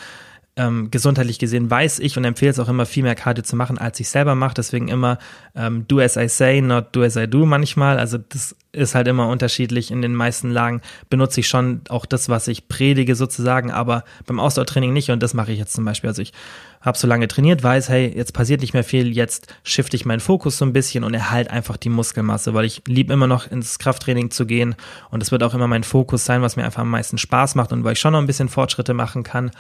[0.57, 3.77] ähm, gesundheitlich gesehen weiß ich und empfehle es auch immer viel mehr Cardio zu machen,
[3.77, 4.53] als ich selber mache.
[4.53, 5.17] Deswegen immer
[5.55, 7.97] ähm, do as I say, not do as I do manchmal.
[7.97, 9.91] Also das ist halt immer unterschiedlich.
[9.91, 14.39] In den meisten Lagen benutze ich schon auch das, was ich predige sozusagen, aber beim
[14.39, 16.09] Ausdauertraining nicht und das mache ich jetzt zum Beispiel.
[16.09, 16.31] Also ich
[16.79, 20.19] habe so lange trainiert, weiß, hey, jetzt passiert nicht mehr viel, jetzt shifte ich meinen
[20.19, 23.77] Fokus so ein bisschen und erhalte einfach die Muskelmasse, weil ich liebe immer noch ins
[23.77, 24.75] Krafttraining zu gehen
[25.09, 27.71] und es wird auch immer mein Fokus sein, was mir einfach am meisten Spaß macht
[27.71, 29.51] und weil ich schon noch ein bisschen Fortschritte machen kann.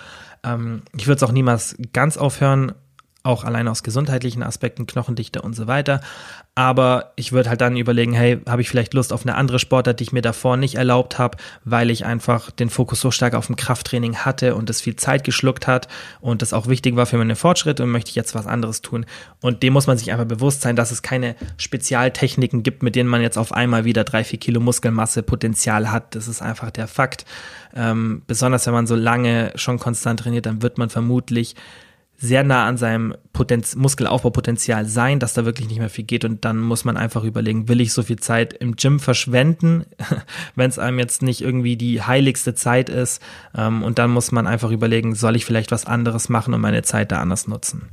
[0.43, 2.73] Ähm, ich würde es auch niemals ganz aufhören,
[3.23, 6.01] auch allein aus gesundheitlichen Aspekten, Knochendichte und so weiter.
[6.55, 9.99] Aber ich würde halt dann überlegen, hey, habe ich vielleicht Lust auf eine andere Sportart,
[9.99, 13.47] die ich mir davor nicht erlaubt habe, weil ich einfach den Fokus so stark auf
[13.47, 15.87] dem Krafttraining hatte und es viel Zeit geschluckt hat
[16.19, 19.05] und das auch wichtig war für meine Fortschritte und möchte ich jetzt was anderes tun.
[19.39, 23.09] Und dem muss man sich einfach bewusst sein, dass es keine Spezialtechniken gibt, mit denen
[23.09, 26.15] man jetzt auf einmal wieder drei, vier Kilo Muskelmasse Potenzial hat.
[26.15, 27.25] Das ist einfach der Fakt.
[27.73, 31.55] Ähm, besonders wenn man so lange schon konstant trainiert, dann wird man vermutlich
[32.21, 36.45] sehr nah an seinem Potenz Muskelaufbaupotenzial sein, dass da wirklich nicht mehr viel geht und
[36.45, 39.85] dann muss man einfach überlegen, will ich so viel Zeit im Gym verschwenden,
[40.55, 43.23] wenn es einem jetzt nicht irgendwie die heiligste Zeit ist
[43.57, 46.83] ähm, und dann muss man einfach überlegen, soll ich vielleicht was anderes machen und meine
[46.83, 47.89] Zeit da anders nutzen.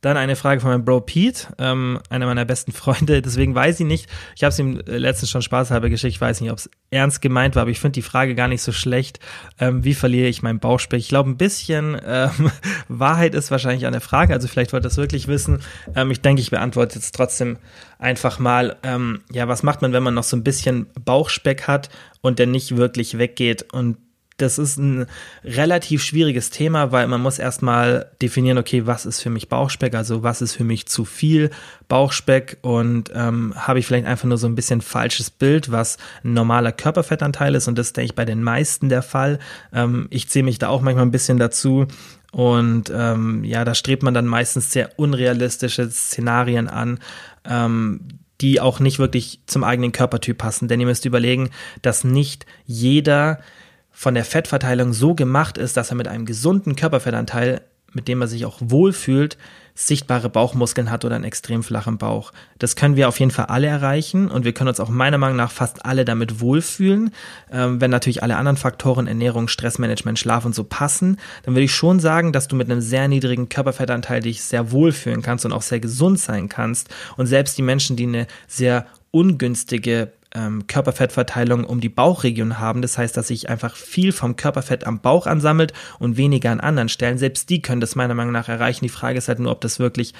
[0.00, 3.20] Dann eine Frage von meinem Bro Pete, ähm, einer meiner besten Freunde.
[3.22, 6.50] Deswegen weiß ich nicht, ich habe es ihm letztens schon spaßhalber geschickt, ich weiß nicht,
[6.50, 9.20] ob es ernst gemeint war, aber ich finde die Frage gar nicht so schlecht.
[9.58, 10.98] Ähm, wie verliere ich meinen Bauchspeck?
[10.98, 12.50] Ich glaube, ein bisschen ähm,
[12.88, 15.60] Wahrheit ist wahrscheinlich eine Frage, also vielleicht wollt ihr das wirklich wissen.
[15.94, 17.58] Ähm, ich denke, ich beantworte jetzt trotzdem
[17.98, 21.90] einfach mal, ähm, ja, was macht man, wenn man noch so ein bisschen Bauchspeck hat
[22.22, 23.98] und der nicht wirklich weggeht und
[24.40, 25.06] das ist ein
[25.44, 30.22] relativ schwieriges Thema, weil man muss erstmal definieren, okay, was ist für mich Bauchspeck, also
[30.22, 31.50] was ist für mich zu viel
[31.88, 36.34] Bauchspeck und ähm, habe ich vielleicht einfach nur so ein bisschen falsches Bild, was ein
[36.34, 39.38] normaler Körperfettanteil ist und das denke ich, bei den meisten der Fall.
[39.72, 41.86] Ähm, ich ziehe mich da auch manchmal ein bisschen dazu.
[42.32, 47.00] Und ähm, ja, da strebt man dann meistens sehr unrealistische Szenarien an,
[47.44, 48.00] ähm,
[48.40, 50.68] die auch nicht wirklich zum eigenen Körpertyp passen.
[50.68, 51.50] Denn ihr müsst überlegen,
[51.82, 53.40] dass nicht jeder
[53.92, 58.28] von der Fettverteilung so gemacht ist, dass er mit einem gesunden Körperfettanteil, mit dem er
[58.28, 59.36] sich auch wohlfühlt,
[59.74, 62.32] sichtbare Bauchmuskeln hat oder einen extrem flachen Bauch.
[62.58, 65.36] Das können wir auf jeden Fall alle erreichen und wir können uns auch meiner Meinung
[65.36, 67.12] nach fast alle damit wohlfühlen.
[67.50, 71.74] Ähm, wenn natürlich alle anderen Faktoren, Ernährung, Stressmanagement, Schlaf und so passen, dann würde ich
[71.74, 75.62] schon sagen, dass du mit einem sehr niedrigen Körperfettanteil dich sehr wohlfühlen kannst und auch
[75.62, 76.88] sehr gesund sein kannst.
[77.16, 82.82] Und selbst die Menschen, die eine sehr ungünstige ähm, Körperfettverteilung um die Bauchregion haben.
[82.82, 86.88] Das heißt, dass sich einfach viel vom Körperfett am Bauch ansammelt und weniger an anderen
[86.88, 87.18] Stellen.
[87.18, 88.84] Selbst die können das meiner Meinung nach erreichen.
[88.84, 90.14] Die Frage ist halt nur, ob das wirklich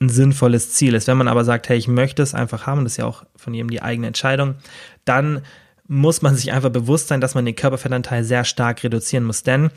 [0.00, 1.06] ein sinnvolles Ziel ist.
[1.06, 3.54] Wenn man aber sagt, hey, ich möchte es einfach haben, das ist ja auch von
[3.54, 4.56] jedem die eigene Entscheidung,
[5.04, 5.42] dann
[5.86, 9.42] muss man sich einfach bewusst sein, dass man den Körperfettanteil sehr stark reduzieren muss.
[9.42, 9.70] Denn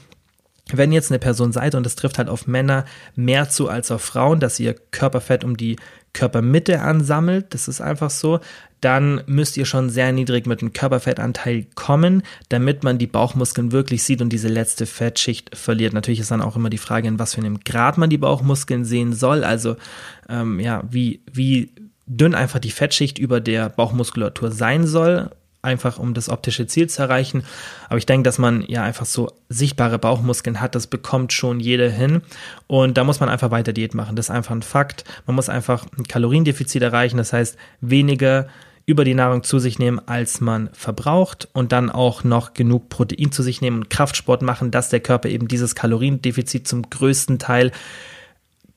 [0.71, 2.85] wenn jetzt eine Person seid, und das trifft halt auf Männer
[3.15, 5.75] mehr zu als auf Frauen, dass ihr Körperfett um die
[6.13, 8.39] Körpermitte ansammelt, das ist einfach so,
[8.85, 14.03] dann müsst ihr schon sehr niedrig mit dem Körperfettanteil kommen, damit man die Bauchmuskeln wirklich
[14.03, 15.93] sieht und diese letzte Fettschicht verliert.
[15.93, 18.85] Natürlich ist dann auch immer die Frage, in was für einem Grad man die Bauchmuskeln
[18.85, 19.43] sehen soll.
[19.43, 19.75] Also
[20.29, 21.71] ähm, ja, wie, wie
[22.05, 25.31] dünn einfach die Fettschicht über der Bauchmuskulatur sein soll
[25.63, 27.43] einfach um das optische Ziel zu erreichen.
[27.89, 31.89] Aber ich denke, dass man ja einfach so sichtbare Bauchmuskeln hat, das bekommt schon jeder
[31.89, 32.21] hin.
[32.67, 34.15] Und da muss man einfach weiter Diät machen.
[34.15, 35.05] Das ist einfach ein Fakt.
[35.25, 38.47] Man muss einfach ein Kaloriendefizit erreichen, das heißt weniger
[38.85, 43.31] über die Nahrung zu sich nehmen, als man verbraucht und dann auch noch genug Protein
[43.31, 47.71] zu sich nehmen und Kraftsport machen, dass der Körper eben dieses Kaloriendefizit zum größten Teil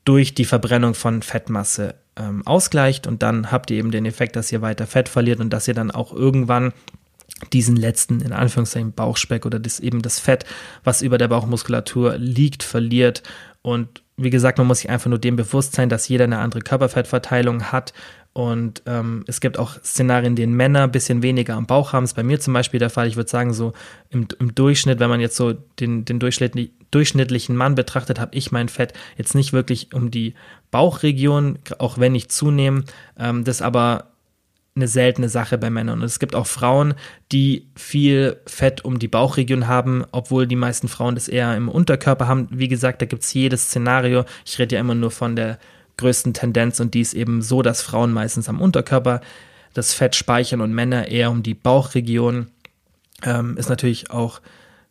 [0.04, 4.50] durch die Verbrennung von Fettmasse ähm, ausgleicht und dann habt ihr eben den Effekt, dass
[4.50, 6.72] ihr weiter Fett verliert und dass ihr dann auch irgendwann
[7.52, 10.44] diesen letzten, in Anführungszeichen, Bauchspeck oder das eben das Fett,
[10.84, 13.22] was über der Bauchmuskulatur liegt, verliert.
[13.62, 16.60] Und wie gesagt, man muss sich einfach nur dem bewusst sein, dass jeder eine andere
[16.60, 17.92] Körperfettverteilung hat
[18.38, 22.04] Und ähm, es gibt auch Szenarien, in denen Männer ein bisschen weniger am Bauch haben.
[22.04, 23.08] Das ist bei mir zum Beispiel der Fall.
[23.08, 23.72] Ich würde sagen, so
[24.10, 28.52] im, im Durchschnitt, wenn man jetzt so den, den durchschnittlich, durchschnittlichen Mann betrachtet, habe ich
[28.52, 30.34] mein Fett jetzt nicht wirklich um die
[30.70, 32.84] Bauchregion, auch wenn ich zunehme.
[33.18, 34.12] Ähm, das aber
[34.76, 35.98] eine seltene Sache bei Männern.
[35.98, 36.94] Und es gibt auch Frauen,
[37.32, 42.28] die viel Fett um die Bauchregion haben, obwohl die meisten Frauen das eher im Unterkörper
[42.28, 42.46] haben.
[42.52, 44.26] Wie gesagt, da gibt es jedes Szenario.
[44.46, 45.58] Ich rede ja immer nur von der
[45.98, 49.20] größten Tendenz und die ist eben so, dass Frauen meistens am Unterkörper
[49.74, 52.48] das Fett speichern und Männer eher um die Bauchregion.
[53.22, 54.40] Ähm, ist natürlich auch,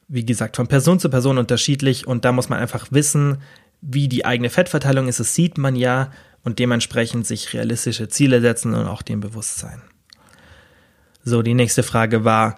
[0.07, 3.39] wie gesagt, von Person zu Person unterschiedlich und da muss man einfach wissen,
[3.81, 5.19] wie die eigene Fettverteilung ist.
[5.19, 6.11] Das sieht man ja
[6.43, 9.81] und dementsprechend sich realistische Ziele setzen und auch dem bewusst sein.
[11.23, 12.57] So, die nächste Frage war,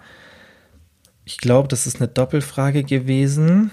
[1.24, 3.70] ich glaube, das ist eine Doppelfrage gewesen.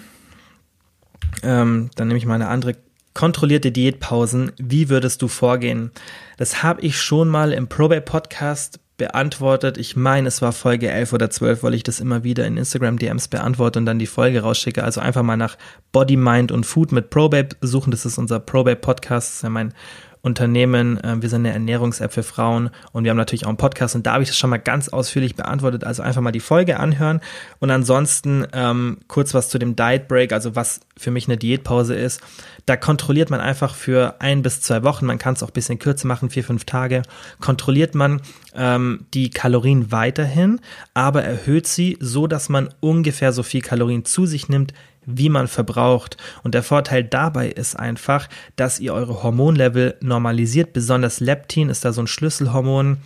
[1.43, 2.75] Ähm, dann nehme ich mal eine andere.
[3.17, 5.89] Kontrollierte Diätpausen, wie würdest du vorgehen?
[6.37, 9.79] Das habe ich schon mal im Probate Podcast beantwortet.
[9.79, 12.99] Ich meine, es war Folge 11 oder 12, weil ich das immer wieder in Instagram
[12.99, 14.83] DMs beantworte und dann die Folge rausschicke.
[14.83, 15.57] Also einfach mal nach
[15.91, 17.89] Body, Mind und Food mit Probate suchen.
[17.89, 19.29] Das ist unser Probate Podcast.
[19.29, 19.73] Das ist ja mein
[20.21, 20.97] Unternehmen.
[21.03, 24.05] Äh, wir sind eine Ernährungs-App für Frauen und wir haben natürlich auch einen Podcast und
[24.05, 25.83] da habe ich das schon mal ganz ausführlich beantwortet.
[25.83, 27.21] Also einfach mal die Folge anhören
[27.59, 31.95] und ansonsten ähm, kurz was zu dem Diet Break, also was für mich eine Diätpause
[31.95, 32.21] ist.
[32.65, 35.79] Da kontrolliert man einfach für ein bis zwei Wochen, man kann es auch ein bisschen
[35.79, 37.03] kürzer machen, vier, fünf Tage,
[37.39, 38.21] kontrolliert man
[38.55, 40.59] ähm, die Kalorien weiterhin,
[40.93, 44.73] aber erhöht sie so, dass man ungefähr so viel Kalorien zu sich nimmt,
[45.07, 46.17] wie man verbraucht.
[46.43, 50.73] Und der Vorteil dabei ist einfach, dass ihr eure Hormonlevel normalisiert.
[50.73, 52.97] Besonders Leptin ist da so ein Schlüsselhormon,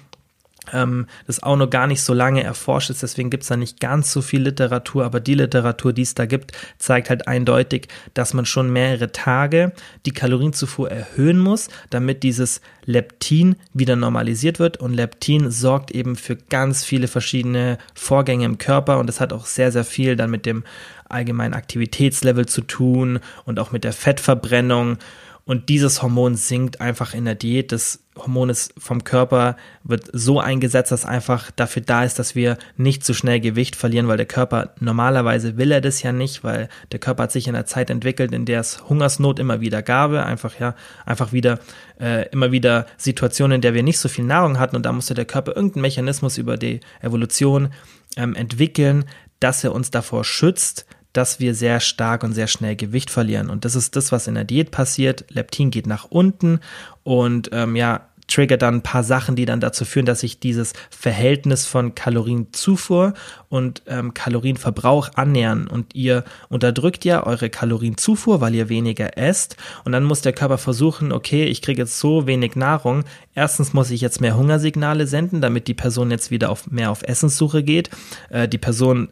[0.71, 3.79] ähm, das auch noch gar nicht so lange erforscht ist, deswegen gibt es da nicht
[3.79, 8.33] ganz so viel Literatur, aber die Literatur, die es da gibt, zeigt halt eindeutig, dass
[8.33, 9.71] man schon mehrere Tage
[10.05, 14.77] die Kalorienzufuhr erhöhen muss, damit dieses Leptin wieder normalisiert wird.
[14.77, 19.45] Und Leptin sorgt eben für ganz viele verschiedene Vorgänge im Körper und das hat auch
[19.45, 20.63] sehr, sehr viel dann mit dem
[21.09, 24.97] allgemeinen Aktivitätslevel zu tun und auch mit der Fettverbrennung
[25.51, 27.73] und dieses Hormon sinkt einfach in der Diät.
[27.73, 32.57] Das Hormon ist vom Körper, wird so eingesetzt, dass einfach dafür da ist, dass wir
[32.77, 36.69] nicht zu schnell Gewicht verlieren, weil der Körper normalerweise will er das ja nicht, weil
[36.93, 40.13] der Körper hat sich in einer Zeit entwickelt, in der es Hungersnot immer wieder gab,
[40.13, 40.73] einfach ja,
[41.05, 41.59] einfach wieder
[41.99, 45.15] äh, immer wieder Situationen, in der wir nicht so viel Nahrung hatten und da musste
[45.15, 47.73] der Körper irgendeinen Mechanismus über die Evolution
[48.15, 49.03] ähm, entwickeln,
[49.41, 53.49] dass er uns davor schützt, dass wir sehr stark und sehr schnell Gewicht verlieren.
[53.49, 55.25] Und das ist das, was in der Diät passiert.
[55.29, 56.59] Leptin geht nach unten
[57.03, 60.73] und ähm, ja, triggert dann ein paar Sachen, die dann dazu führen, dass sich dieses
[60.89, 63.13] Verhältnis von Kalorienzufuhr
[63.49, 65.67] und ähm, Kalorienverbrauch annähern.
[65.67, 69.57] Und ihr unterdrückt ja eure Kalorienzufuhr, weil ihr weniger esst.
[69.83, 73.03] Und dann muss der Körper versuchen, okay, ich kriege jetzt so wenig Nahrung.
[73.35, 77.03] Erstens muss ich jetzt mehr Hungersignale senden, damit die Person jetzt wieder auf mehr auf
[77.03, 77.89] Essenssuche geht.
[78.29, 79.09] Äh, die Person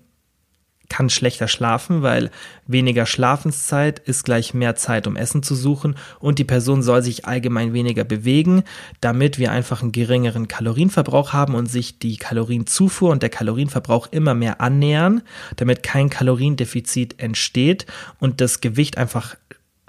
[0.89, 2.31] kann schlechter schlafen, weil
[2.67, 7.25] weniger Schlafenszeit ist gleich mehr Zeit, um Essen zu suchen und die Person soll sich
[7.25, 8.63] allgemein weniger bewegen,
[8.99, 14.33] damit wir einfach einen geringeren Kalorienverbrauch haben und sich die Kalorienzufuhr und der Kalorienverbrauch immer
[14.33, 15.21] mehr annähern,
[15.55, 17.85] damit kein Kaloriendefizit entsteht
[18.19, 19.35] und das Gewicht einfach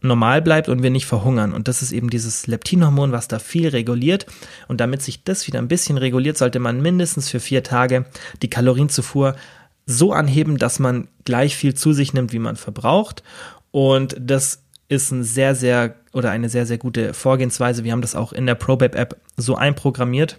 [0.03, 1.53] normal bleibt und wir nicht verhungern.
[1.53, 4.27] Und das ist eben dieses Leptinhormon, was da viel reguliert.
[4.69, 8.07] Und damit sich das wieder ein bisschen reguliert, sollte man mindestens für vier Tage
[8.43, 9.37] die Kalorienzufuhr
[9.87, 13.23] so anheben, dass man gleich viel zu sich nimmt, wie man verbraucht.
[13.71, 17.85] Und das ist ein sehr, sehr oder eine sehr, sehr gute Vorgehensweise.
[17.85, 20.39] Wir haben das auch in der ProBab App so einprogrammiert,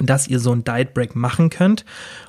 [0.00, 1.84] dass ihr so ein Diet Break machen könnt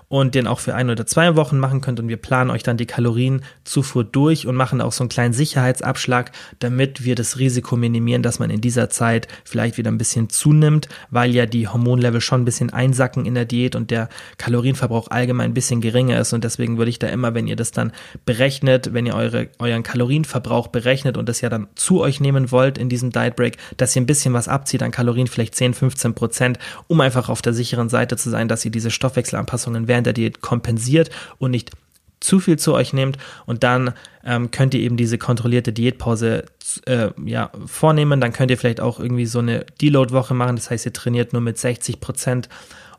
[0.07, 1.99] und den auch für ein oder zwei Wochen machen könnt.
[1.99, 6.31] Und wir planen euch dann die Kalorienzufuhr durch und machen auch so einen kleinen Sicherheitsabschlag,
[6.59, 10.87] damit wir das Risiko minimieren, dass man in dieser Zeit vielleicht wieder ein bisschen zunimmt,
[11.09, 15.51] weil ja die Hormonlevel schon ein bisschen einsacken in der Diät und der Kalorienverbrauch allgemein
[15.51, 16.33] ein bisschen geringer ist.
[16.33, 17.91] Und deswegen würde ich da immer, wenn ihr das dann
[18.25, 22.77] berechnet, wenn ihr eure, euren Kalorienverbrauch berechnet und das ja dann zu euch nehmen wollt
[22.77, 26.13] in diesem Diet Break, dass ihr ein bisschen was abzieht an Kalorien, vielleicht 10, 15
[26.13, 30.13] Prozent, um einfach auf der sicheren Seite zu sein, dass ihr diese Stoffwechselanpassungen während der
[30.13, 31.71] Diät kompensiert und nicht
[32.19, 33.93] zu viel zu euch nehmt und dann
[34.25, 36.45] ähm, könnt ihr eben diese kontrollierte Diätpause
[36.85, 38.19] äh, ja, vornehmen.
[38.19, 40.55] Dann könnt ihr vielleicht auch irgendwie so eine Deload-Woche machen.
[40.55, 42.49] Das heißt, ihr trainiert nur mit 60 Prozent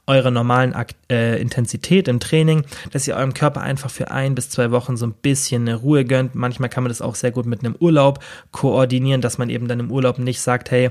[0.06, 4.48] eurer normalen Akt, äh, Intensität im Training, dass ihr eurem Körper einfach für ein bis
[4.50, 6.36] zwei Wochen so ein bisschen eine Ruhe gönnt.
[6.36, 8.20] Manchmal kann man das auch sehr gut mit einem Urlaub
[8.52, 10.90] koordinieren, dass man eben dann im Urlaub nicht sagt, hey,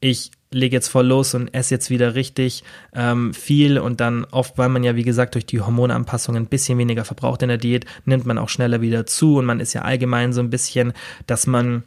[0.00, 2.64] ich lege jetzt voll los und esse jetzt wieder richtig
[2.94, 6.78] ähm, viel und dann oft, weil man ja wie gesagt durch die Hormonanpassungen ein bisschen
[6.78, 9.82] weniger verbraucht in der Diät, nimmt man auch schneller wieder zu und man ist ja
[9.82, 10.92] allgemein so ein bisschen,
[11.26, 11.84] dass man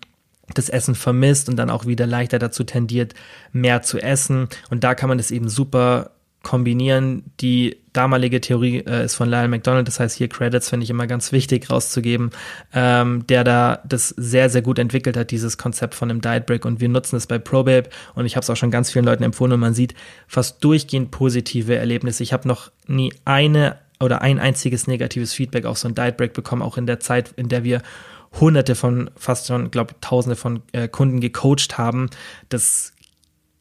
[0.53, 3.13] das Essen vermisst und dann auch wieder leichter dazu tendiert,
[3.51, 4.47] mehr zu essen.
[4.69, 7.23] Und da kann man das eben super kombinieren.
[7.39, 11.05] Die damalige Theorie äh, ist von Lyle McDonald, das heißt hier Credits finde ich immer
[11.05, 12.29] ganz wichtig rauszugeben,
[12.73, 16.63] ähm, der da das sehr, sehr gut entwickelt hat, dieses Konzept von einem Diet Break
[16.63, 19.23] und wir nutzen es bei ProBabe und ich habe es auch schon ganz vielen Leuten
[19.23, 19.95] empfohlen und man sieht
[20.27, 22.23] fast durchgehend positive Erlebnisse.
[22.23, 26.31] Ich habe noch nie eine oder ein einziges negatives Feedback auf so ein Diet Break
[26.31, 27.81] bekommen, auch in der Zeit, in der wir
[28.39, 32.09] hunderte von, fast schon, glaube tausende von äh, Kunden gecoacht haben.
[32.47, 32.93] Das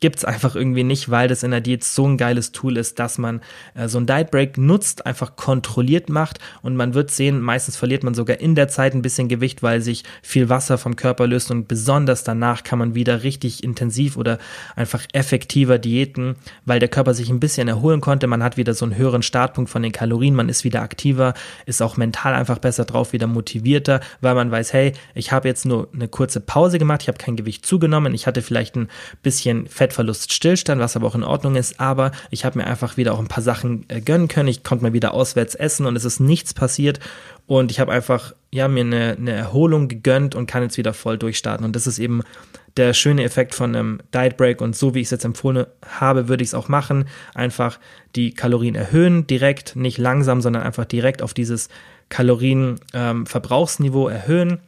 [0.01, 3.19] gibt's einfach irgendwie nicht, weil das in der Diät so ein geiles Tool ist, dass
[3.19, 3.41] man
[3.75, 8.05] äh, so ein Diet Break nutzt, einfach kontrolliert macht und man wird sehen, meistens verliert
[8.05, 11.51] man sogar in der Zeit ein bisschen Gewicht, weil sich viel Wasser vom Körper löst
[11.51, 14.39] und besonders danach kann man wieder richtig intensiv oder
[14.77, 18.85] einfach effektiver diäten, weil der Körper sich ein bisschen erholen konnte, man hat wieder so
[18.85, 21.35] einen höheren Startpunkt von den Kalorien, man ist wieder aktiver,
[21.67, 25.67] ist auch mental einfach besser drauf, wieder motivierter, weil man weiß, hey, ich habe jetzt
[25.67, 28.89] nur eine kurze Pause gemacht, ich habe kein Gewicht zugenommen, ich hatte vielleicht ein
[29.23, 32.99] bisschen Fett Fettverlust Stillstand, was aber auch in Ordnung ist, aber ich habe mir einfach
[32.99, 34.49] wieder auch ein paar Sachen äh, gönnen können.
[34.49, 37.01] Ich konnte mal wieder auswärts essen und es ist nichts passiert.
[37.47, 41.17] Und ich habe einfach ja mir eine, eine Erholung gegönnt und kann jetzt wieder voll
[41.17, 41.65] durchstarten.
[41.65, 42.21] Und das ist eben
[42.77, 44.61] der schöne Effekt von einem Diet Break.
[44.61, 45.65] Und so wie ich es jetzt empfohlen
[45.99, 47.07] habe, würde ich es auch machen.
[47.35, 47.79] Einfach
[48.15, 51.71] die Kalorien erhöhen, direkt, nicht langsam, sondern einfach direkt auf dieses
[52.11, 54.61] Kalorienverbrauchsniveau ähm, erhöhen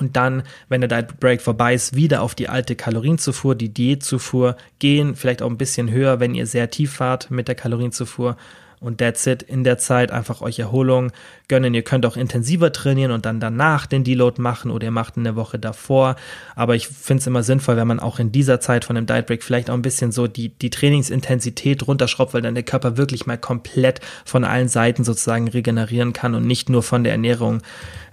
[0.00, 4.56] und dann, wenn der Diet Break vorbei ist, wieder auf die alte Kalorienzufuhr, die Diätzufuhr
[4.78, 8.36] gehen, vielleicht auch ein bisschen höher, wenn ihr sehr tief fahrt mit der Kalorienzufuhr
[8.80, 9.42] und that's it.
[9.42, 11.10] In der Zeit einfach euch Erholung
[11.48, 11.74] gönnen.
[11.74, 15.34] Ihr könnt auch intensiver trainieren und dann danach den Deload machen oder ihr macht eine
[15.36, 16.16] Woche davor.
[16.54, 19.26] Aber ich finde es immer sinnvoll, wenn man auch in dieser Zeit von dem Diet
[19.26, 23.26] Break vielleicht auch ein bisschen so die, die Trainingsintensität runterschraubt, weil dann der Körper wirklich
[23.26, 27.62] mal komplett von allen Seiten sozusagen regenerieren kann und nicht nur von der Ernährung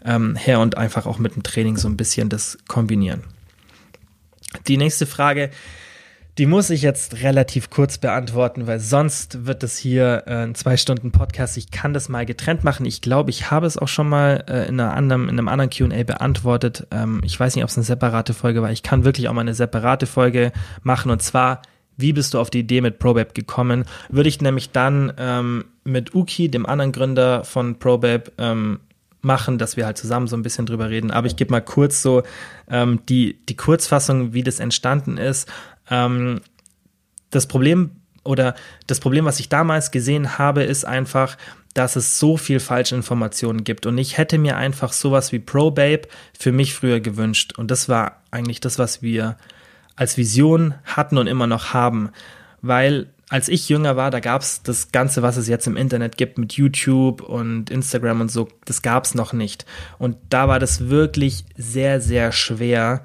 [0.04, 3.24] ähm, her und einfach auch mit dem Training so ein bisschen das kombinieren.
[4.68, 5.52] Die nächste Frage,
[6.38, 10.76] die muss ich jetzt relativ kurz beantworten, weil sonst wird es hier äh, ein zwei
[10.76, 11.56] Stunden Podcast.
[11.56, 12.86] Ich kann das mal getrennt machen.
[12.86, 16.04] Ich glaube, ich habe es auch schon mal äh, in, anderen, in einem anderen Q&A
[16.04, 16.88] beantwortet.
[16.92, 18.72] Ähm, ich weiß nicht, ob es eine separate Folge war.
[18.72, 20.52] Ich kann wirklich auch mal eine separate Folge
[20.84, 21.62] machen und zwar
[21.98, 23.86] wie bist du auf die Idee mit ProBab gekommen?
[24.10, 28.82] Würde ich nämlich dann ähm, mit Uki, dem anderen Gründer von ProBab, ähm,
[29.26, 31.12] machen, dass wir halt zusammen so ein bisschen drüber reden.
[31.12, 32.24] Aber ich gebe mal kurz so
[32.70, 35.52] ähm, die, die Kurzfassung, wie das entstanden ist.
[35.90, 36.42] Ähm,
[37.32, 37.92] das Problem
[38.24, 38.56] oder
[38.88, 41.38] das Problem, was ich damals gesehen habe, ist einfach,
[41.74, 43.86] dass es so viel falsche Informationen gibt.
[43.86, 46.08] Und ich hätte mir einfach sowas wie ProBabe
[46.38, 47.54] für mich früher gewünscht.
[47.58, 49.38] Und das war eigentlich das, was wir
[49.96, 52.12] als Vision hatten und immer noch haben.
[52.62, 56.18] Weil als ich jünger war, da gab es das Ganze, was es jetzt im Internet
[56.18, 59.66] gibt mit YouTube und Instagram und so, das gab es noch nicht.
[59.98, 63.04] Und da war das wirklich sehr, sehr schwer,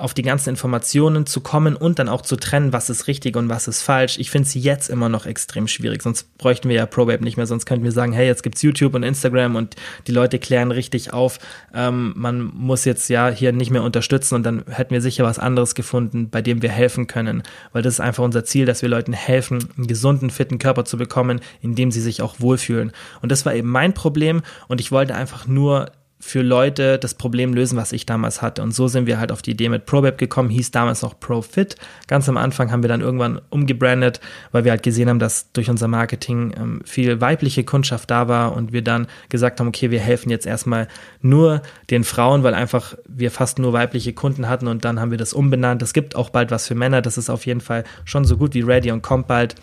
[0.00, 3.48] auf die ganzen Informationen zu kommen und dann auch zu trennen, was ist richtig und
[3.48, 4.18] was ist falsch.
[4.18, 7.46] Ich finde es jetzt immer noch extrem schwierig, sonst bräuchten wir ja ProBabe nicht mehr,
[7.46, 11.12] sonst könnten wir sagen, hey, jetzt gibt's YouTube und Instagram und die Leute klären richtig
[11.12, 11.38] auf.
[11.74, 15.38] Ähm, man muss jetzt ja hier nicht mehr unterstützen und dann hätten wir sicher was
[15.38, 18.88] anderes gefunden, bei dem wir helfen können, weil das ist einfach unser Ziel, dass wir
[18.88, 22.92] Leuten helfen, einen gesunden, fitten Körper zu bekommen, in dem sie sich auch wohlfühlen.
[23.22, 27.54] Und das war eben mein Problem und ich wollte einfach nur für Leute das Problem
[27.54, 28.62] lösen, was ich damals hatte.
[28.62, 31.76] Und so sind wir halt auf die Idee mit ProBab gekommen, hieß damals noch ProFit.
[32.08, 34.20] Ganz am Anfang haben wir dann irgendwann umgebrandet,
[34.52, 38.54] weil wir halt gesehen haben, dass durch unser Marketing ähm, viel weibliche Kundschaft da war
[38.54, 40.88] und wir dann gesagt haben, okay, wir helfen jetzt erstmal
[41.22, 45.18] nur den Frauen, weil einfach wir fast nur weibliche Kunden hatten und dann haben wir
[45.18, 45.80] das umbenannt.
[45.80, 48.52] Es gibt auch bald was für Männer, das ist auf jeden Fall schon so gut
[48.52, 49.54] wie ready und kommt bald.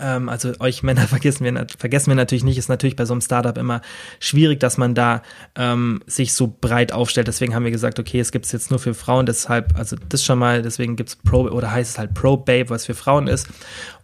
[0.00, 3.20] Ähm, also euch Männer vergessen wir, vergessen wir natürlich nicht, ist natürlich bei so einem
[3.20, 3.80] Startup immer
[4.20, 5.22] schwierig, dass man da
[5.54, 7.28] ähm, sich so breit aufstellt.
[7.28, 10.24] Deswegen haben wir gesagt, okay, es gibt es jetzt nur für Frauen, deshalb, also das
[10.24, 13.26] schon mal, deswegen gibt es Pro oder heißt es halt Pro Babe, was für Frauen
[13.26, 13.48] ist.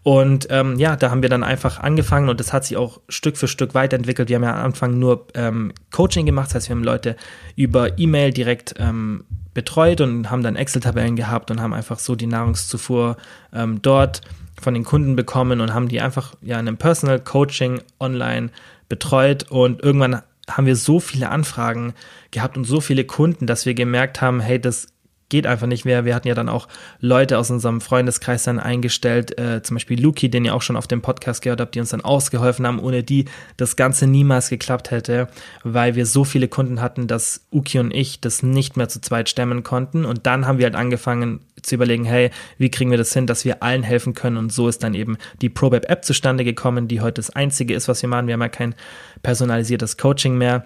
[0.03, 3.37] Und ähm, ja, da haben wir dann einfach angefangen und das hat sich auch Stück
[3.37, 4.31] für Stück weiterentwickelt.
[4.31, 7.17] Wir haben ja am Anfang nur ähm, Coaching gemacht, das heißt, wir haben Leute
[7.55, 12.27] über E-Mail direkt ähm, betreut und haben dann Excel-Tabellen gehabt und haben einfach so die
[12.27, 13.17] Nahrungszufuhr
[13.53, 14.23] ähm, dort
[14.61, 18.51] von den Kunden bekommen und haben die einfach ja in einem Personal Coaching online
[18.89, 19.51] betreut.
[19.51, 21.95] Und irgendwann haben wir so viele Anfragen
[22.31, 24.89] gehabt und so viele Kunden, dass wir gemerkt haben, hey, das
[25.31, 26.05] geht einfach nicht mehr.
[26.05, 26.69] Wir hatten ja dann auch
[27.01, 30.87] Leute aus unserem Freundeskreis dann eingestellt, äh, zum Beispiel Luki, den ihr auch schon auf
[30.87, 33.25] dem Podcast gehört habt, die uns dann ausgeholfen haben, ohne die
[33.57, 35.29] das Ganze niemals geklappt hätte,
[35.65, 39.29] weil wir so viele Kunden hatten, dass Uki und ich das nicht mehr zu zweit
[39.29, 40.05] stemmen konnten.
[40.05, 43.45] Und dann haben wir halt angefangen zu überlegen, hey, wie kriegen wir das hin, dass
[43.45, 44.37] wir allen helfen können?
[44.37, 47.89] Und so ist dann eben die ProBab App zustande gekommen, die heute das einzige ist,
[47.89, 48.27] was wir machen.
[48.27, 48.75] Wir haben ja kein
[49.23, 50.65] personalisiertes Coaching mehr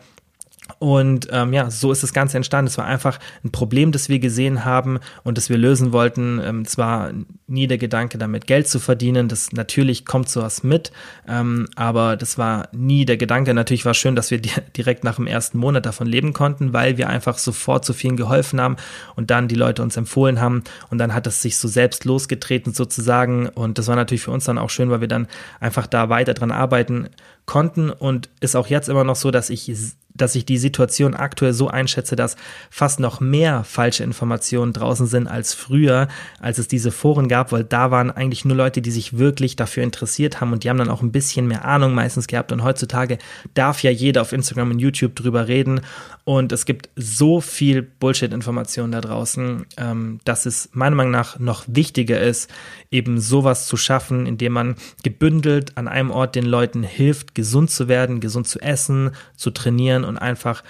[0.78, 2.68] Und ähm, ja, so ist das Ganze entstanden.
[2.68, 6.40] Es war einfach ein Problem, das wir gesehen haben und das wir lösen wollten.
[6.42, 7.10] Ähm, es war
[7.46, 9.28] nie der Gedanke, damit Geld zu verdienen.
[9.28, 10.90] Das natürlich kommt sowas mit,
[11.28, 13.52] ähm, aber das war nie der Gedanke.
[13.52, 14.40] Natürlich war es schön, dass wir
[14.76, 18.58] direkt nach dem ersten Monat davon leben konnten, weil wir einfach sofort so vielen geholfen
[18.58, 18.76] haben
[19.16, 22.72] und dann die Leute uns empfohlen haben und dann hat es sich so selbst losgetreten
[22.72, 23.48] sozusagen.
[23.48, 25.28] Und das war natürlich für uns dann auch schön, weil wir dann
[25.60, 27.10] einfach da weiter dran arbeiten
[27.46, 27.90] konnten.
[27.90, 29.68] Und ist auch jetzt immer noch so, dass ich
[30.14, 32.36] dass ich die Situation aktuell so einschätze, dass
[32.70, 36.08] fast noch mehr falsche Informationen draußen sind als früher,
[36.40, 39.82] als es diese Foren gab, weil da waren eigentlich nur Leute, die sich wirklich dafür
[39.82, 42.52] interessiert haben und die haben dann auch ein bisschen mehr Ahnung meistens gehabt.
[42.52, 43.18] Und heutzutage
[43.54, 45.80] darf ja jeder auf Instagram und YouTube drüber reden.
[46.22, 51.64] Und es gibt so viel Bullshit-Informationen da draußen, ähm, dass es meiner Meinung nach noch
[51.66, 52.50] wichtiger ist,
[52.90, 57.88] eben sowas zu schaffen, indem man gebündelt an einem Ort den Leuten hilft, gesund zu
[57.88, 60.62] werden, gesund zu essen, zu trainieren und einfach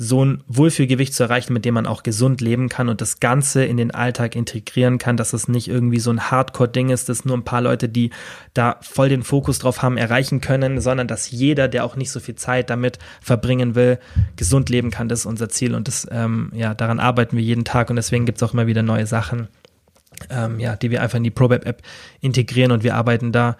[0.00, 3.64] so ein Wohlfühlgewicht zu erreichen, mit dem man auch gesund leben kann und das Ganze
[3.64, 7.36] in den Alltag integrieren kann, dass es nicht irgendwie so ein Hardcore-Ding ist, dass nur
[7.36, 8.10] ein paar Leute, die
[8.54, 12.20] da voll den Fokus drauf haben, erreichen können, sondern dass jeder, der auch nicht so
[12.20, 13.98] viel Zeit damit verbringen will,
[14.36, 15.08] gesund leben kann.
[15.08, 18.24] Das ist unser Ziel und das, ähm, ja, daran arbeiten wir jeden Tag und deswegen
[18.24, 19.48] gibt es auch immer wieder neue Sachen,
[20.30, 21.82] ähm, ja, die wir einfach in die ProBab-App
[22.20, 23.56] integrieren und wir arbeiten da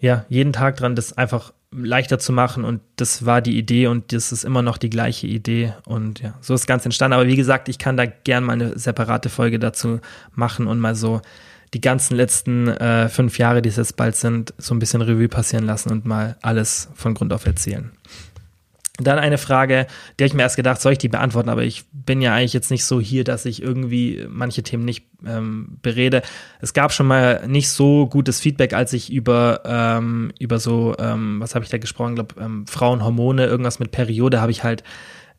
[0.00, 4.12] ja jeden Tag dran, das einfach leichter zu machen und das war die Idee und
[4.12, 7.14] das ist immer noch die gleiche Idee und ja, so ist ganz entstanden.
[7.14, 10.00] Aber wie gesagt, ich kann da gern mal eine separate Folge dazu
[10.34, 11.20] machen und mal so
[11.74, 15.28] die ganzen letzten äh, fünf Jahre, die es jetzt bald sind, so ein bisschen Revue
[15.28, 17.90] passieren lassen und mal alles von Grund auf erzählen.
[19.00, 19.86] Dann eine Frage,
[20.18, 22.70] der ich mir erst gedacht, soll ich die beantworten, aber ich bin ja eigentlich jetzt
[22.70, 26.22] nicht so hier, dass ich irgendwie manche Themen nicht ähm, berede.
[26.60, 31.40] Es gab schon mal nicht so gutes Feedback, als ich über, ähm, über so, ähm,
[31.40, 34.82] was habe ich da gesprochen, glaube ähm, Frauenhormone, irgendwas mit Periode, habe ich halt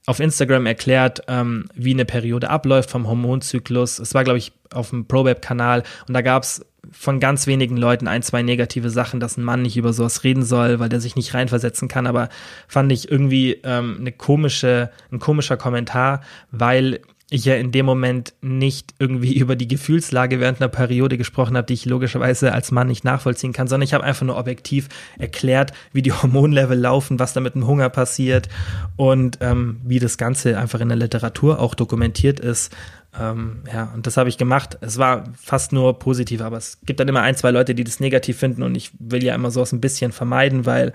[0.05, 3.99] auf Instagram erklärt, ähm, wie eine Periode abläuft vom Hormonzyklus.
[3.99, 8.07] Es war, glaube ich, auf dem ProBab-Kanal und da gab es von ganz wenigen Leuten
[8.07, 11.15] ein, zwei negative Sachen, dass ein Mann nicht über sowas reden soll, weil der sich
[11.15, 12.07] nicht reinversetzen kann.
[12.07, 12.29] Aber
[12.67, 16.21] fand ich irgendwie ähm, eine komische, ein komischer Kommentar,
[16.51, 21.55] weil ich ja in dem Moment nicht irgendwie über die Gefühlslage während einer Periode gesprochen
[21.55, 24.89] habe, die ich logischerweise als Mann nicht nachvollziehen kann, sondern ich habe einfach nur objektiv
[25.17, 28.49] erklärt, wie die Hormonlevel laufen, was da mit dem Hunger passiert
[28.95, 32.75] und ähm, wie das Ganze einfach in der Literatur auch dokumentiert ist.
[33.17, 34.77] Ähm, ja, und das habe ich gemacht.
[34.81, 37.99] Es war fast nur positiv, aber es gibt dann immer ein, zwei Leute, die das
[37.99, 40.93] negativ finden und ich will ja immer sowas ein bisschen vermeiden, weil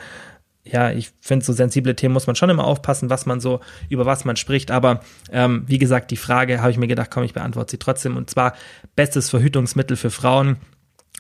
[0.66, 3.60] ja, ich finde, so sensible Themen muss man schon immer aufpassen, was man so,
[3.90, 4.70] über was man spricht.
[4.70, 5.00] Aber
[5.30, 8.16] ähm, wie gesagt, die Frage habe ich mir gedacht, komm, ich beantworte sie trotzdem.
[8.16, 8.54] Und zwar
[8.96, 10.56] bestes Verhütungsmittel für Frauen.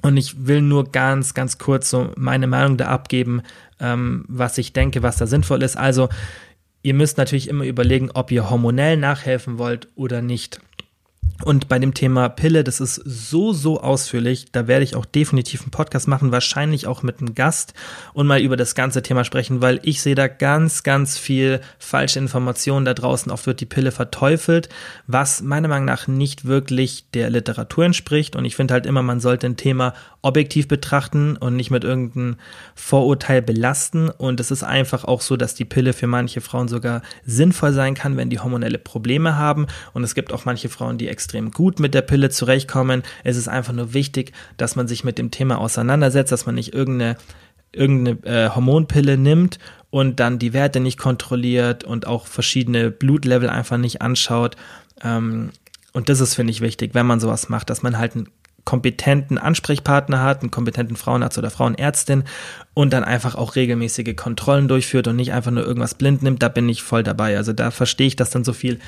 [0.02, 3.42] Und ich will nur ganz, ganz kurz so meine Meinung da abgeben,
[3.80, 5.76] ähm, was ich denke, was da sinnvoll ist.
[5.76, 6.08] Also,
[6.82, 10.60] ihr müsst natürlich immer überlegen, ob ihr hormonell nachhelfen wollt oder nicht.
[11.42, 15.62] Und bei dem Thema Pille, das ist so, so ausführlich, da werde ich auch definitiv
[15.62, 17.74] einen Podcast machen, wahrscheinlich auch mit einem Gast
[18.12, 22.20] und mal über das ganze Thema sprechen, weil ich sehe da ganz, ganz viel falsche
[22.20, 23.32] Informationen da draußen.
[23.32, 24.68] Oft wird die Pille verteufelt,
[25.06, 28.36] was meiner Meinung nach nicht wirklich der Literatur entspricht.
[28.36, 32.36] Und ich finde halt immer, man sollte ein Thema objektiv betrachten und nicht mit irgendeinem
[32.74, 34.08] Vorurteil belasten.
[34.08, 37.94] Und es ist einfach auch so, dass die Pille für manche Frauen sogar sinnvoll sein
[37.94, 39.66] kann, wenn die hormonelle Probleme haben.
[39.92, 43.02] Und es gibt auch manche Frauen, die extrem gut mit der Pille zurechtkommen.
[43.22, 46.74] Es ist einfach nur wichtig, dass man sich mit dem Thema auseinandersetzt, dass man nicht
[46.74, 47.16] irgendeine
[47.72, 49.58] irgendeine äh, Hormonpille nimmt
[49.90, 54.56] und dann die Werte nicht kontrolliert und auch verschiedene Blutlevel einfach nicht anschaut.
[55.02, 55.50] Ähm,
[55.92, 58.28] und das ist, finde ich, wichtig, wenn man sowas macht, dass man halt einen
[58.64, 62.24] kompetenten Ansprechpartner hat, einen kompetenten Frauenarzt oder Frauenärztin
[62.74, 66.48] und dann einfach auch regelmäßige Kontrollen durchführt und nicht einfach nur irgendwas blind nimmt, da
[66.48, 67.36] bin ich voll dabei.
[67.36, 68.80] Also da verstehe ich, dass dann so viel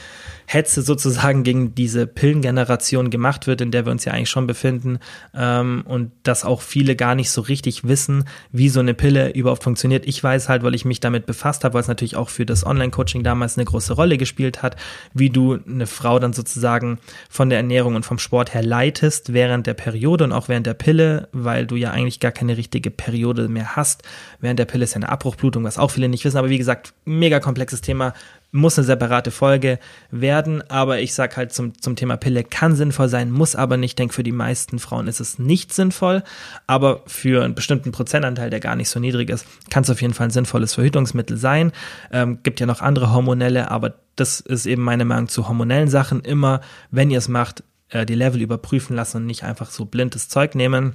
[0.47, 4.99] Hetze sozusagen gegen diese Pillengeneration gemacht wird, in der wir uns ja eigentlich schon befinden
[5.34, 9.64] ähm, und dass auch viele gar nicht so richtig wissen, wie so eine Pille überhaupt
[9.64, 10.07] funktioniert.
[10.07, 12.64] Ich weiß halt, weil ich mich damit befasst habe, weil es natürlich auch für das
[12.64, 14.76] Online-Coaching damals eine große Rolle gespielt hat,
[15.14, 19.66] wie du eine Frau dann sozusagen von der Ernährung und vom Sport her leitest während
[19.66, 23.49] der Periode und auch während der Pille, weil du ja eigentlich gar keine richtige Periode
[23.49, 24.03] mehr hast.
[24.41, 26.95] Während der Pille ist ja eine Abbruchblutung, was auch viele nicht wissen, aber wie gesagt,
[27.05, 28.14] mega komplexes Thema,
[28.53, 29.79] muss eine separate Folge
[30.11, 33.87] werden, aber ich sag halt zum, zum Thema Pille kann sinnvoll sein, muss aber nicht.
[33.87, 36.22] Ich denke, für die meisten Frauen ist es nicht sinnvoll,
[36.66, 40.14] aber für einen bestimmten Prozentanteil, der gar nicht so niedrig ist, kann es auf jeden
[40.14, 41.72] Fall ein sinnvolles Verhütungsmittel sein.
[42.11, 46.20] Ähm, gibt ja noch andere hormonelle, aber das ist eben meine Meinung zu hormonellen Sachen.
[46.22, 46.61] Immer,
[46.91, 50.55] wenn ihr es macht, äh, die Level überprüfen lassen und nicht einfach so blindes Zeug
[50.55, 50.95] nehmen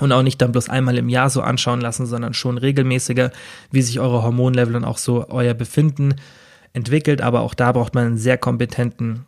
[0.00, 3.30] und auch nicht dann bloß einmal im Jahr so anschauen lassen, sondern schon regelmäßiger,
[3.70, 6.16] wie sich eure Hormonlevel und auch so euer Befinden
[6.72, 9.24] entwickelt, aber auch da braucht man einen sehr kompetenten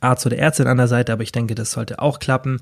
[0.00, 2.60] Arzt oder Ärztin an der Seite, aber ich denke, das sollte auch klappen.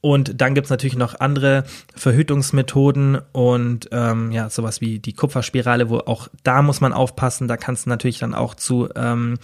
[0.00, 1.64] Und dann gibt's natürlich noch andere
[1.94, 7.48] Verhütungsmethoden und ähm, ja, sowas wie die Kupferspirale, wo auch da muss man aufpassen.
[7.48, 9.38] Da kann es natürlich dann auch zu ähm,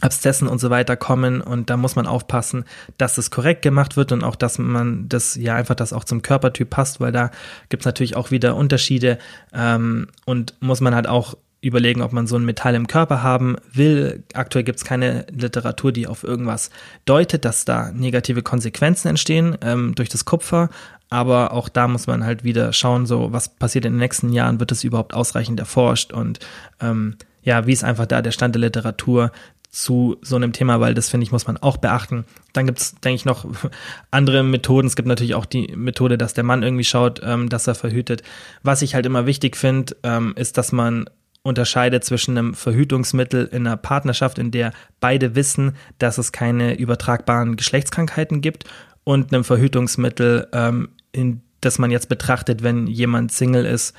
[0.00, 2.64] Abszessen und so weiter kommen und da muss man aufpassen,
[2.98, 6.20] dass es korrekt gemacht wird und auch, dass man das ja einfach, das auch zum
[6.20, 7.30] Körpertyp passt, weil da
[7.68, 9.18] gibt's natürlich auch wieder Unterschiede
[9.52, 13.56] ähm, und muss man halt auch überlegen, ob man so ein Metall im Körper haben
[13.72, 14.22] will.
[14.34, 16.68] Aktuell gibt es keine Literatur, die auf irgendwas
[17.06, 20.68] deutet, dass da negative Konsequenzen entstehen ähm, durch das Kupfer.
[21.08, 24.60] Aber auch da muss man halt wieder schauen, so was passiert in den nächsten Jahren,
[24.60, 26.38] wird es überhaupt ausreichend erforscht und
[26.80, 29.30] ähm, ja, wie ist einfach da der Stand der Literatur
[29.74, 32.24] zu so einem Thema, weil das finde ich, muss man auch beachten.
[32.52, 33.46] Dann gibt es, denke ich, noch
[34.10, 34.86] andere Methoden.
[34.86, 38.22] Es gibt natürlich auch die Methode, dass der Mann irgendwie schaut, ähm, dass er verhütet.
[38.62, 41.06] Was ich halt immer wichtig finde, ähm, ist, dass man
[41.42, 47.56] unterscheidet zwischen einem Verhütungsmittel in einer Partnerschaft, in der beide wissen, dass es keine übertragbaren
[47.56, 48.64] Geschlechtskrankheiten gibt,
[49.04, 53.94] und einem Verhütungsmittel, ähm, in das man jetzt betrachtet, wenn jemand Single ist.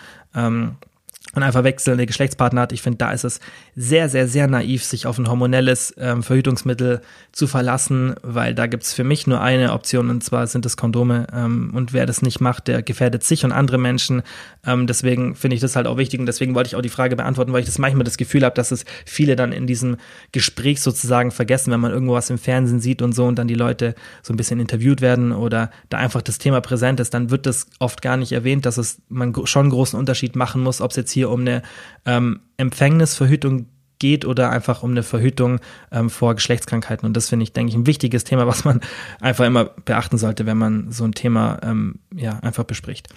[1.35, 2.71] Und einfach wechselnde Geschlechtspartner hat.
[2.71, 3.39] Ich finde, da ist es
[3.75, 8.93] sehr, sehr, sehr naiv, sich auf ein hormonelles ähm, Verhütungsmittel zu verlassen, weil da gibt's
[8.93, 11.27] für mich nur eine Option und zwar sind es Kondome.
[11.33, 14.23] Ähm, und wer das nicht macht, der gefährdet sich und andere Menschen.
[14.65, 17.15] Ähm, deswegen finde ich das halt auch wichtig und deswegen wollte ich auch die Frage
[17.15, 19.97] beantworten, weil ich das manchmal das Gefühl habe, dass es viele dann in diesem
[20.31, 23.55] Gespräch sozusagen vergessen, wenn man irgendwo was im Fernsehen sieht und so und dann die
[23.55, 27.45] Leute so ein bisschen interviewt werden oder da einfach das Thema präsent ist, dann wird
[27.45, 30.91] das oft gar nicht erwähnt, dass es man schon einen großen Unterschied machen muss, ob
[30.91, 31.61] es jetzt hier hier um eine
[32.05, 33.67] ähm, Empfängnisverhütung
[33.99, 35.59] geht oder einfach um eine Verhütung
[35.91, 37.05] ähm, vor Geschlechtskrankheiten.
[37.05, 38.81] Und das finde ich, denke ich, ein wichtiges Thema, was man
[39.21, 43.09] einfach immer beachten sollte, wenn man so ein Thema ähm, ja einfach bespricht.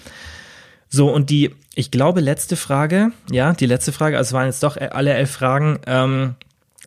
[0.88, 4.62] So, und die, ich glaube, letzte Frage, ja, die letzte Frage, also es waren jetzt
[4.62, 5.80] doch alle elf Fragen.
[5.86, 6.36] Ähm,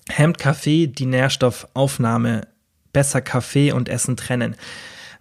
[0.10, 2.48] hemmt Kaffee die Nährstoffaufnahme
[2.94, 4.56] besser Kaffee und Essen trennen?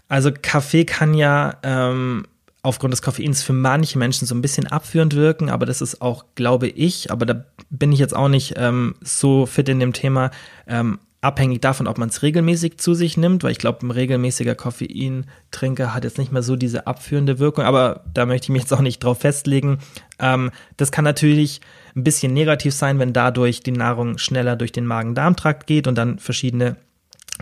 [0.09, 2.25] Also Kaffee kann ja ähm,
[2.63, 6.25] aufgrund des Koffeins für manche Menschen so ein bisschen abführend wirken, aber das ist auch,
[6.35, 10.31] glaube ich, aber da bin ich jetzt auch nicht ähm, so fit in dem Thema,
[10.67, 14.55] ähm, abhängig davon, ob man es regelmäßig zu sich nimmt, weil ich glaube, ein regelmäßiger
[14.55, 18.73] Koffeintrinker hat jetzt nicht mehr so diese abführende Wirkung, aber da möchte ich mich jetzt
[18.73, 19.79] auch nicht drauf festlegen.
[20.19, 21.61] Ähm, das kann natürlich
[21.95, 26.19] ein bisschen negativ sein, wenn dadurch die Nahrung schneller durch den Magen-Darm-Trakt geht und dann
[26.19, 26.77] verschiedene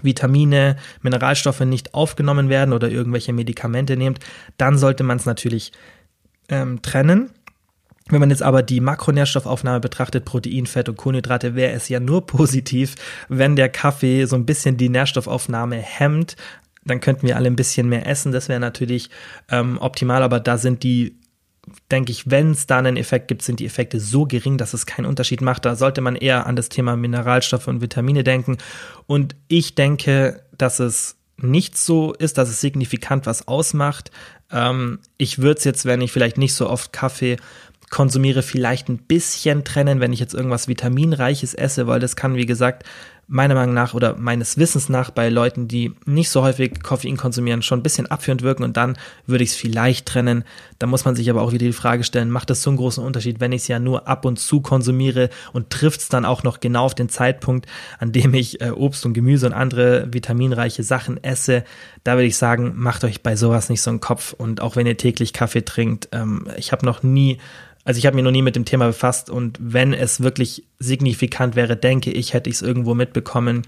[0.03, 4.21] Vitamine, Mineralstoffe nicht aufgenommen werden oder irgendwelche Medikamente nehmt,
[4.57, 5.73] dann sollte man es natürlich
[6.49, 7.31] ähm, trennen.
[8.11, 12.27] Wenn man jetzt aber die Makronährstoffaufnahme betrachtet, Protein, Fett und Kohlenhydrate, wäre es ja nur
[12.27, 12.95] positiv,
[13.29, 16.37] wenn der Kaffee so ein bisschen die Nährstoffaufnahme hemmt.
[16.85, 18.33] Dann könnten wir alle ein bisschen mehr essen.
[18.33, 19.11] Das wäre natürlich
[19.51, 21.19] ähm, optimal, aber da sind die
[21.91, 24.87] denke ich, wenn es da einen Effekt gibt, sind die Effekte so gering, dass es
[24.87, 25.65] keinen Unterschied macht.
[25.65, 28.59] Da sollte man eher an das Thema Mineralstoffe und Vitamine denken.
[29.07, 34.11] Und ich denke, dass es nicht so ist, dass es signifikant was ausmacht.
[34.51, 37.37] Ähm, ich würde es jetzt, wenn ich vielleicht nicht so oft Kaffee
[37.91, 42.47] konsumiere, vielleicht ein bisschen trennen, wenn ich jetzt irgendwas Vitaminreiches esse, weil das kann, wie
[42.47, 42.85] gesagt,
[43.31, 47.61] meiner Meinung nach oder meines Wissens nach bei Leuten, die nicht so häufig Koffein konsumieren,
[47.61, 50.45] schon ein bisschen abführend wirken und dann würde ich es vielleicht trennen.
[50.79, 53.05] Da muss man sich aber auch wieder die Frage stellen, macht das so einen großen
[53.05, 56.43] Unterschied, wenn ich es ja nur ab und zu konsumiere und trifft es dann auch
[56.43, 57.67] noch genau auf den Zeitpunkt,
[57.99, 61.65] an dem ich äh, Obst und Gemüse und andere vitaminreiche Sachen esse.
[62.05, 64.87] Da würde ich sagen, macht euch bei sowas nicht so einen Kopf und auch wenn
[64.87, 67.39] ihr täglich Kaffee trinkt, ähm, ich habe noch nie
[67.89, 71.57] also ich habe mich noch nie mit dem Thema befasst und wenn es wirklich signifikant
[71.57, 73.63] wäre, denke ich, hätte ich es irgendwo mitbekommen.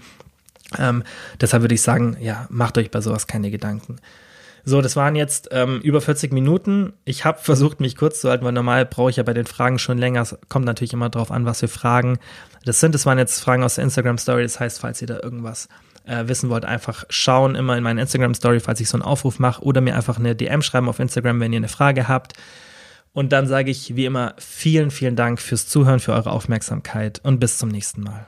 [0.77, 1.01] Ähm,
[1.41, 3.95] deshalb würde ich sagen, ja, macht euch bei sowas keine Gedanken.
[4.63, 6.93] So, das waren jetzt ähm, über 40 Minuten.
[7.03, 9.79] Ich habe versucht, mich kurz zu halten, weil normal brauche ich ja bei den Fragen
[9.79, 10.21] schon länger.
[10.21, 12.19] Es kommt natürlich immer darauf an, was für Fragen
[12.63, 12.93] das sind.
[12.93, 14.43] Das waren jetzt Fragen aus der Instagram Story.
[14.43, 15.67] Das heißt, falls ihr da irgendwas
[16.05, 19.39] äh, wissen wollt, einfach schauen immer in meine Instagram Story, falls ich so einen Aufruf
[19.39, 22.33] mache oder mir einfach eine DM schreiben auf Instagram, wenn ihr eine Frage habt.
[23.13, 27.39] Und dann sage ich wie immer vielen, vielen Dank fürs Zuhören, für eure Aufmerksamkeit und
[27.39, 28.27] bis zum nächsten Mal.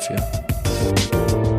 [0.09, 1.50] dafür.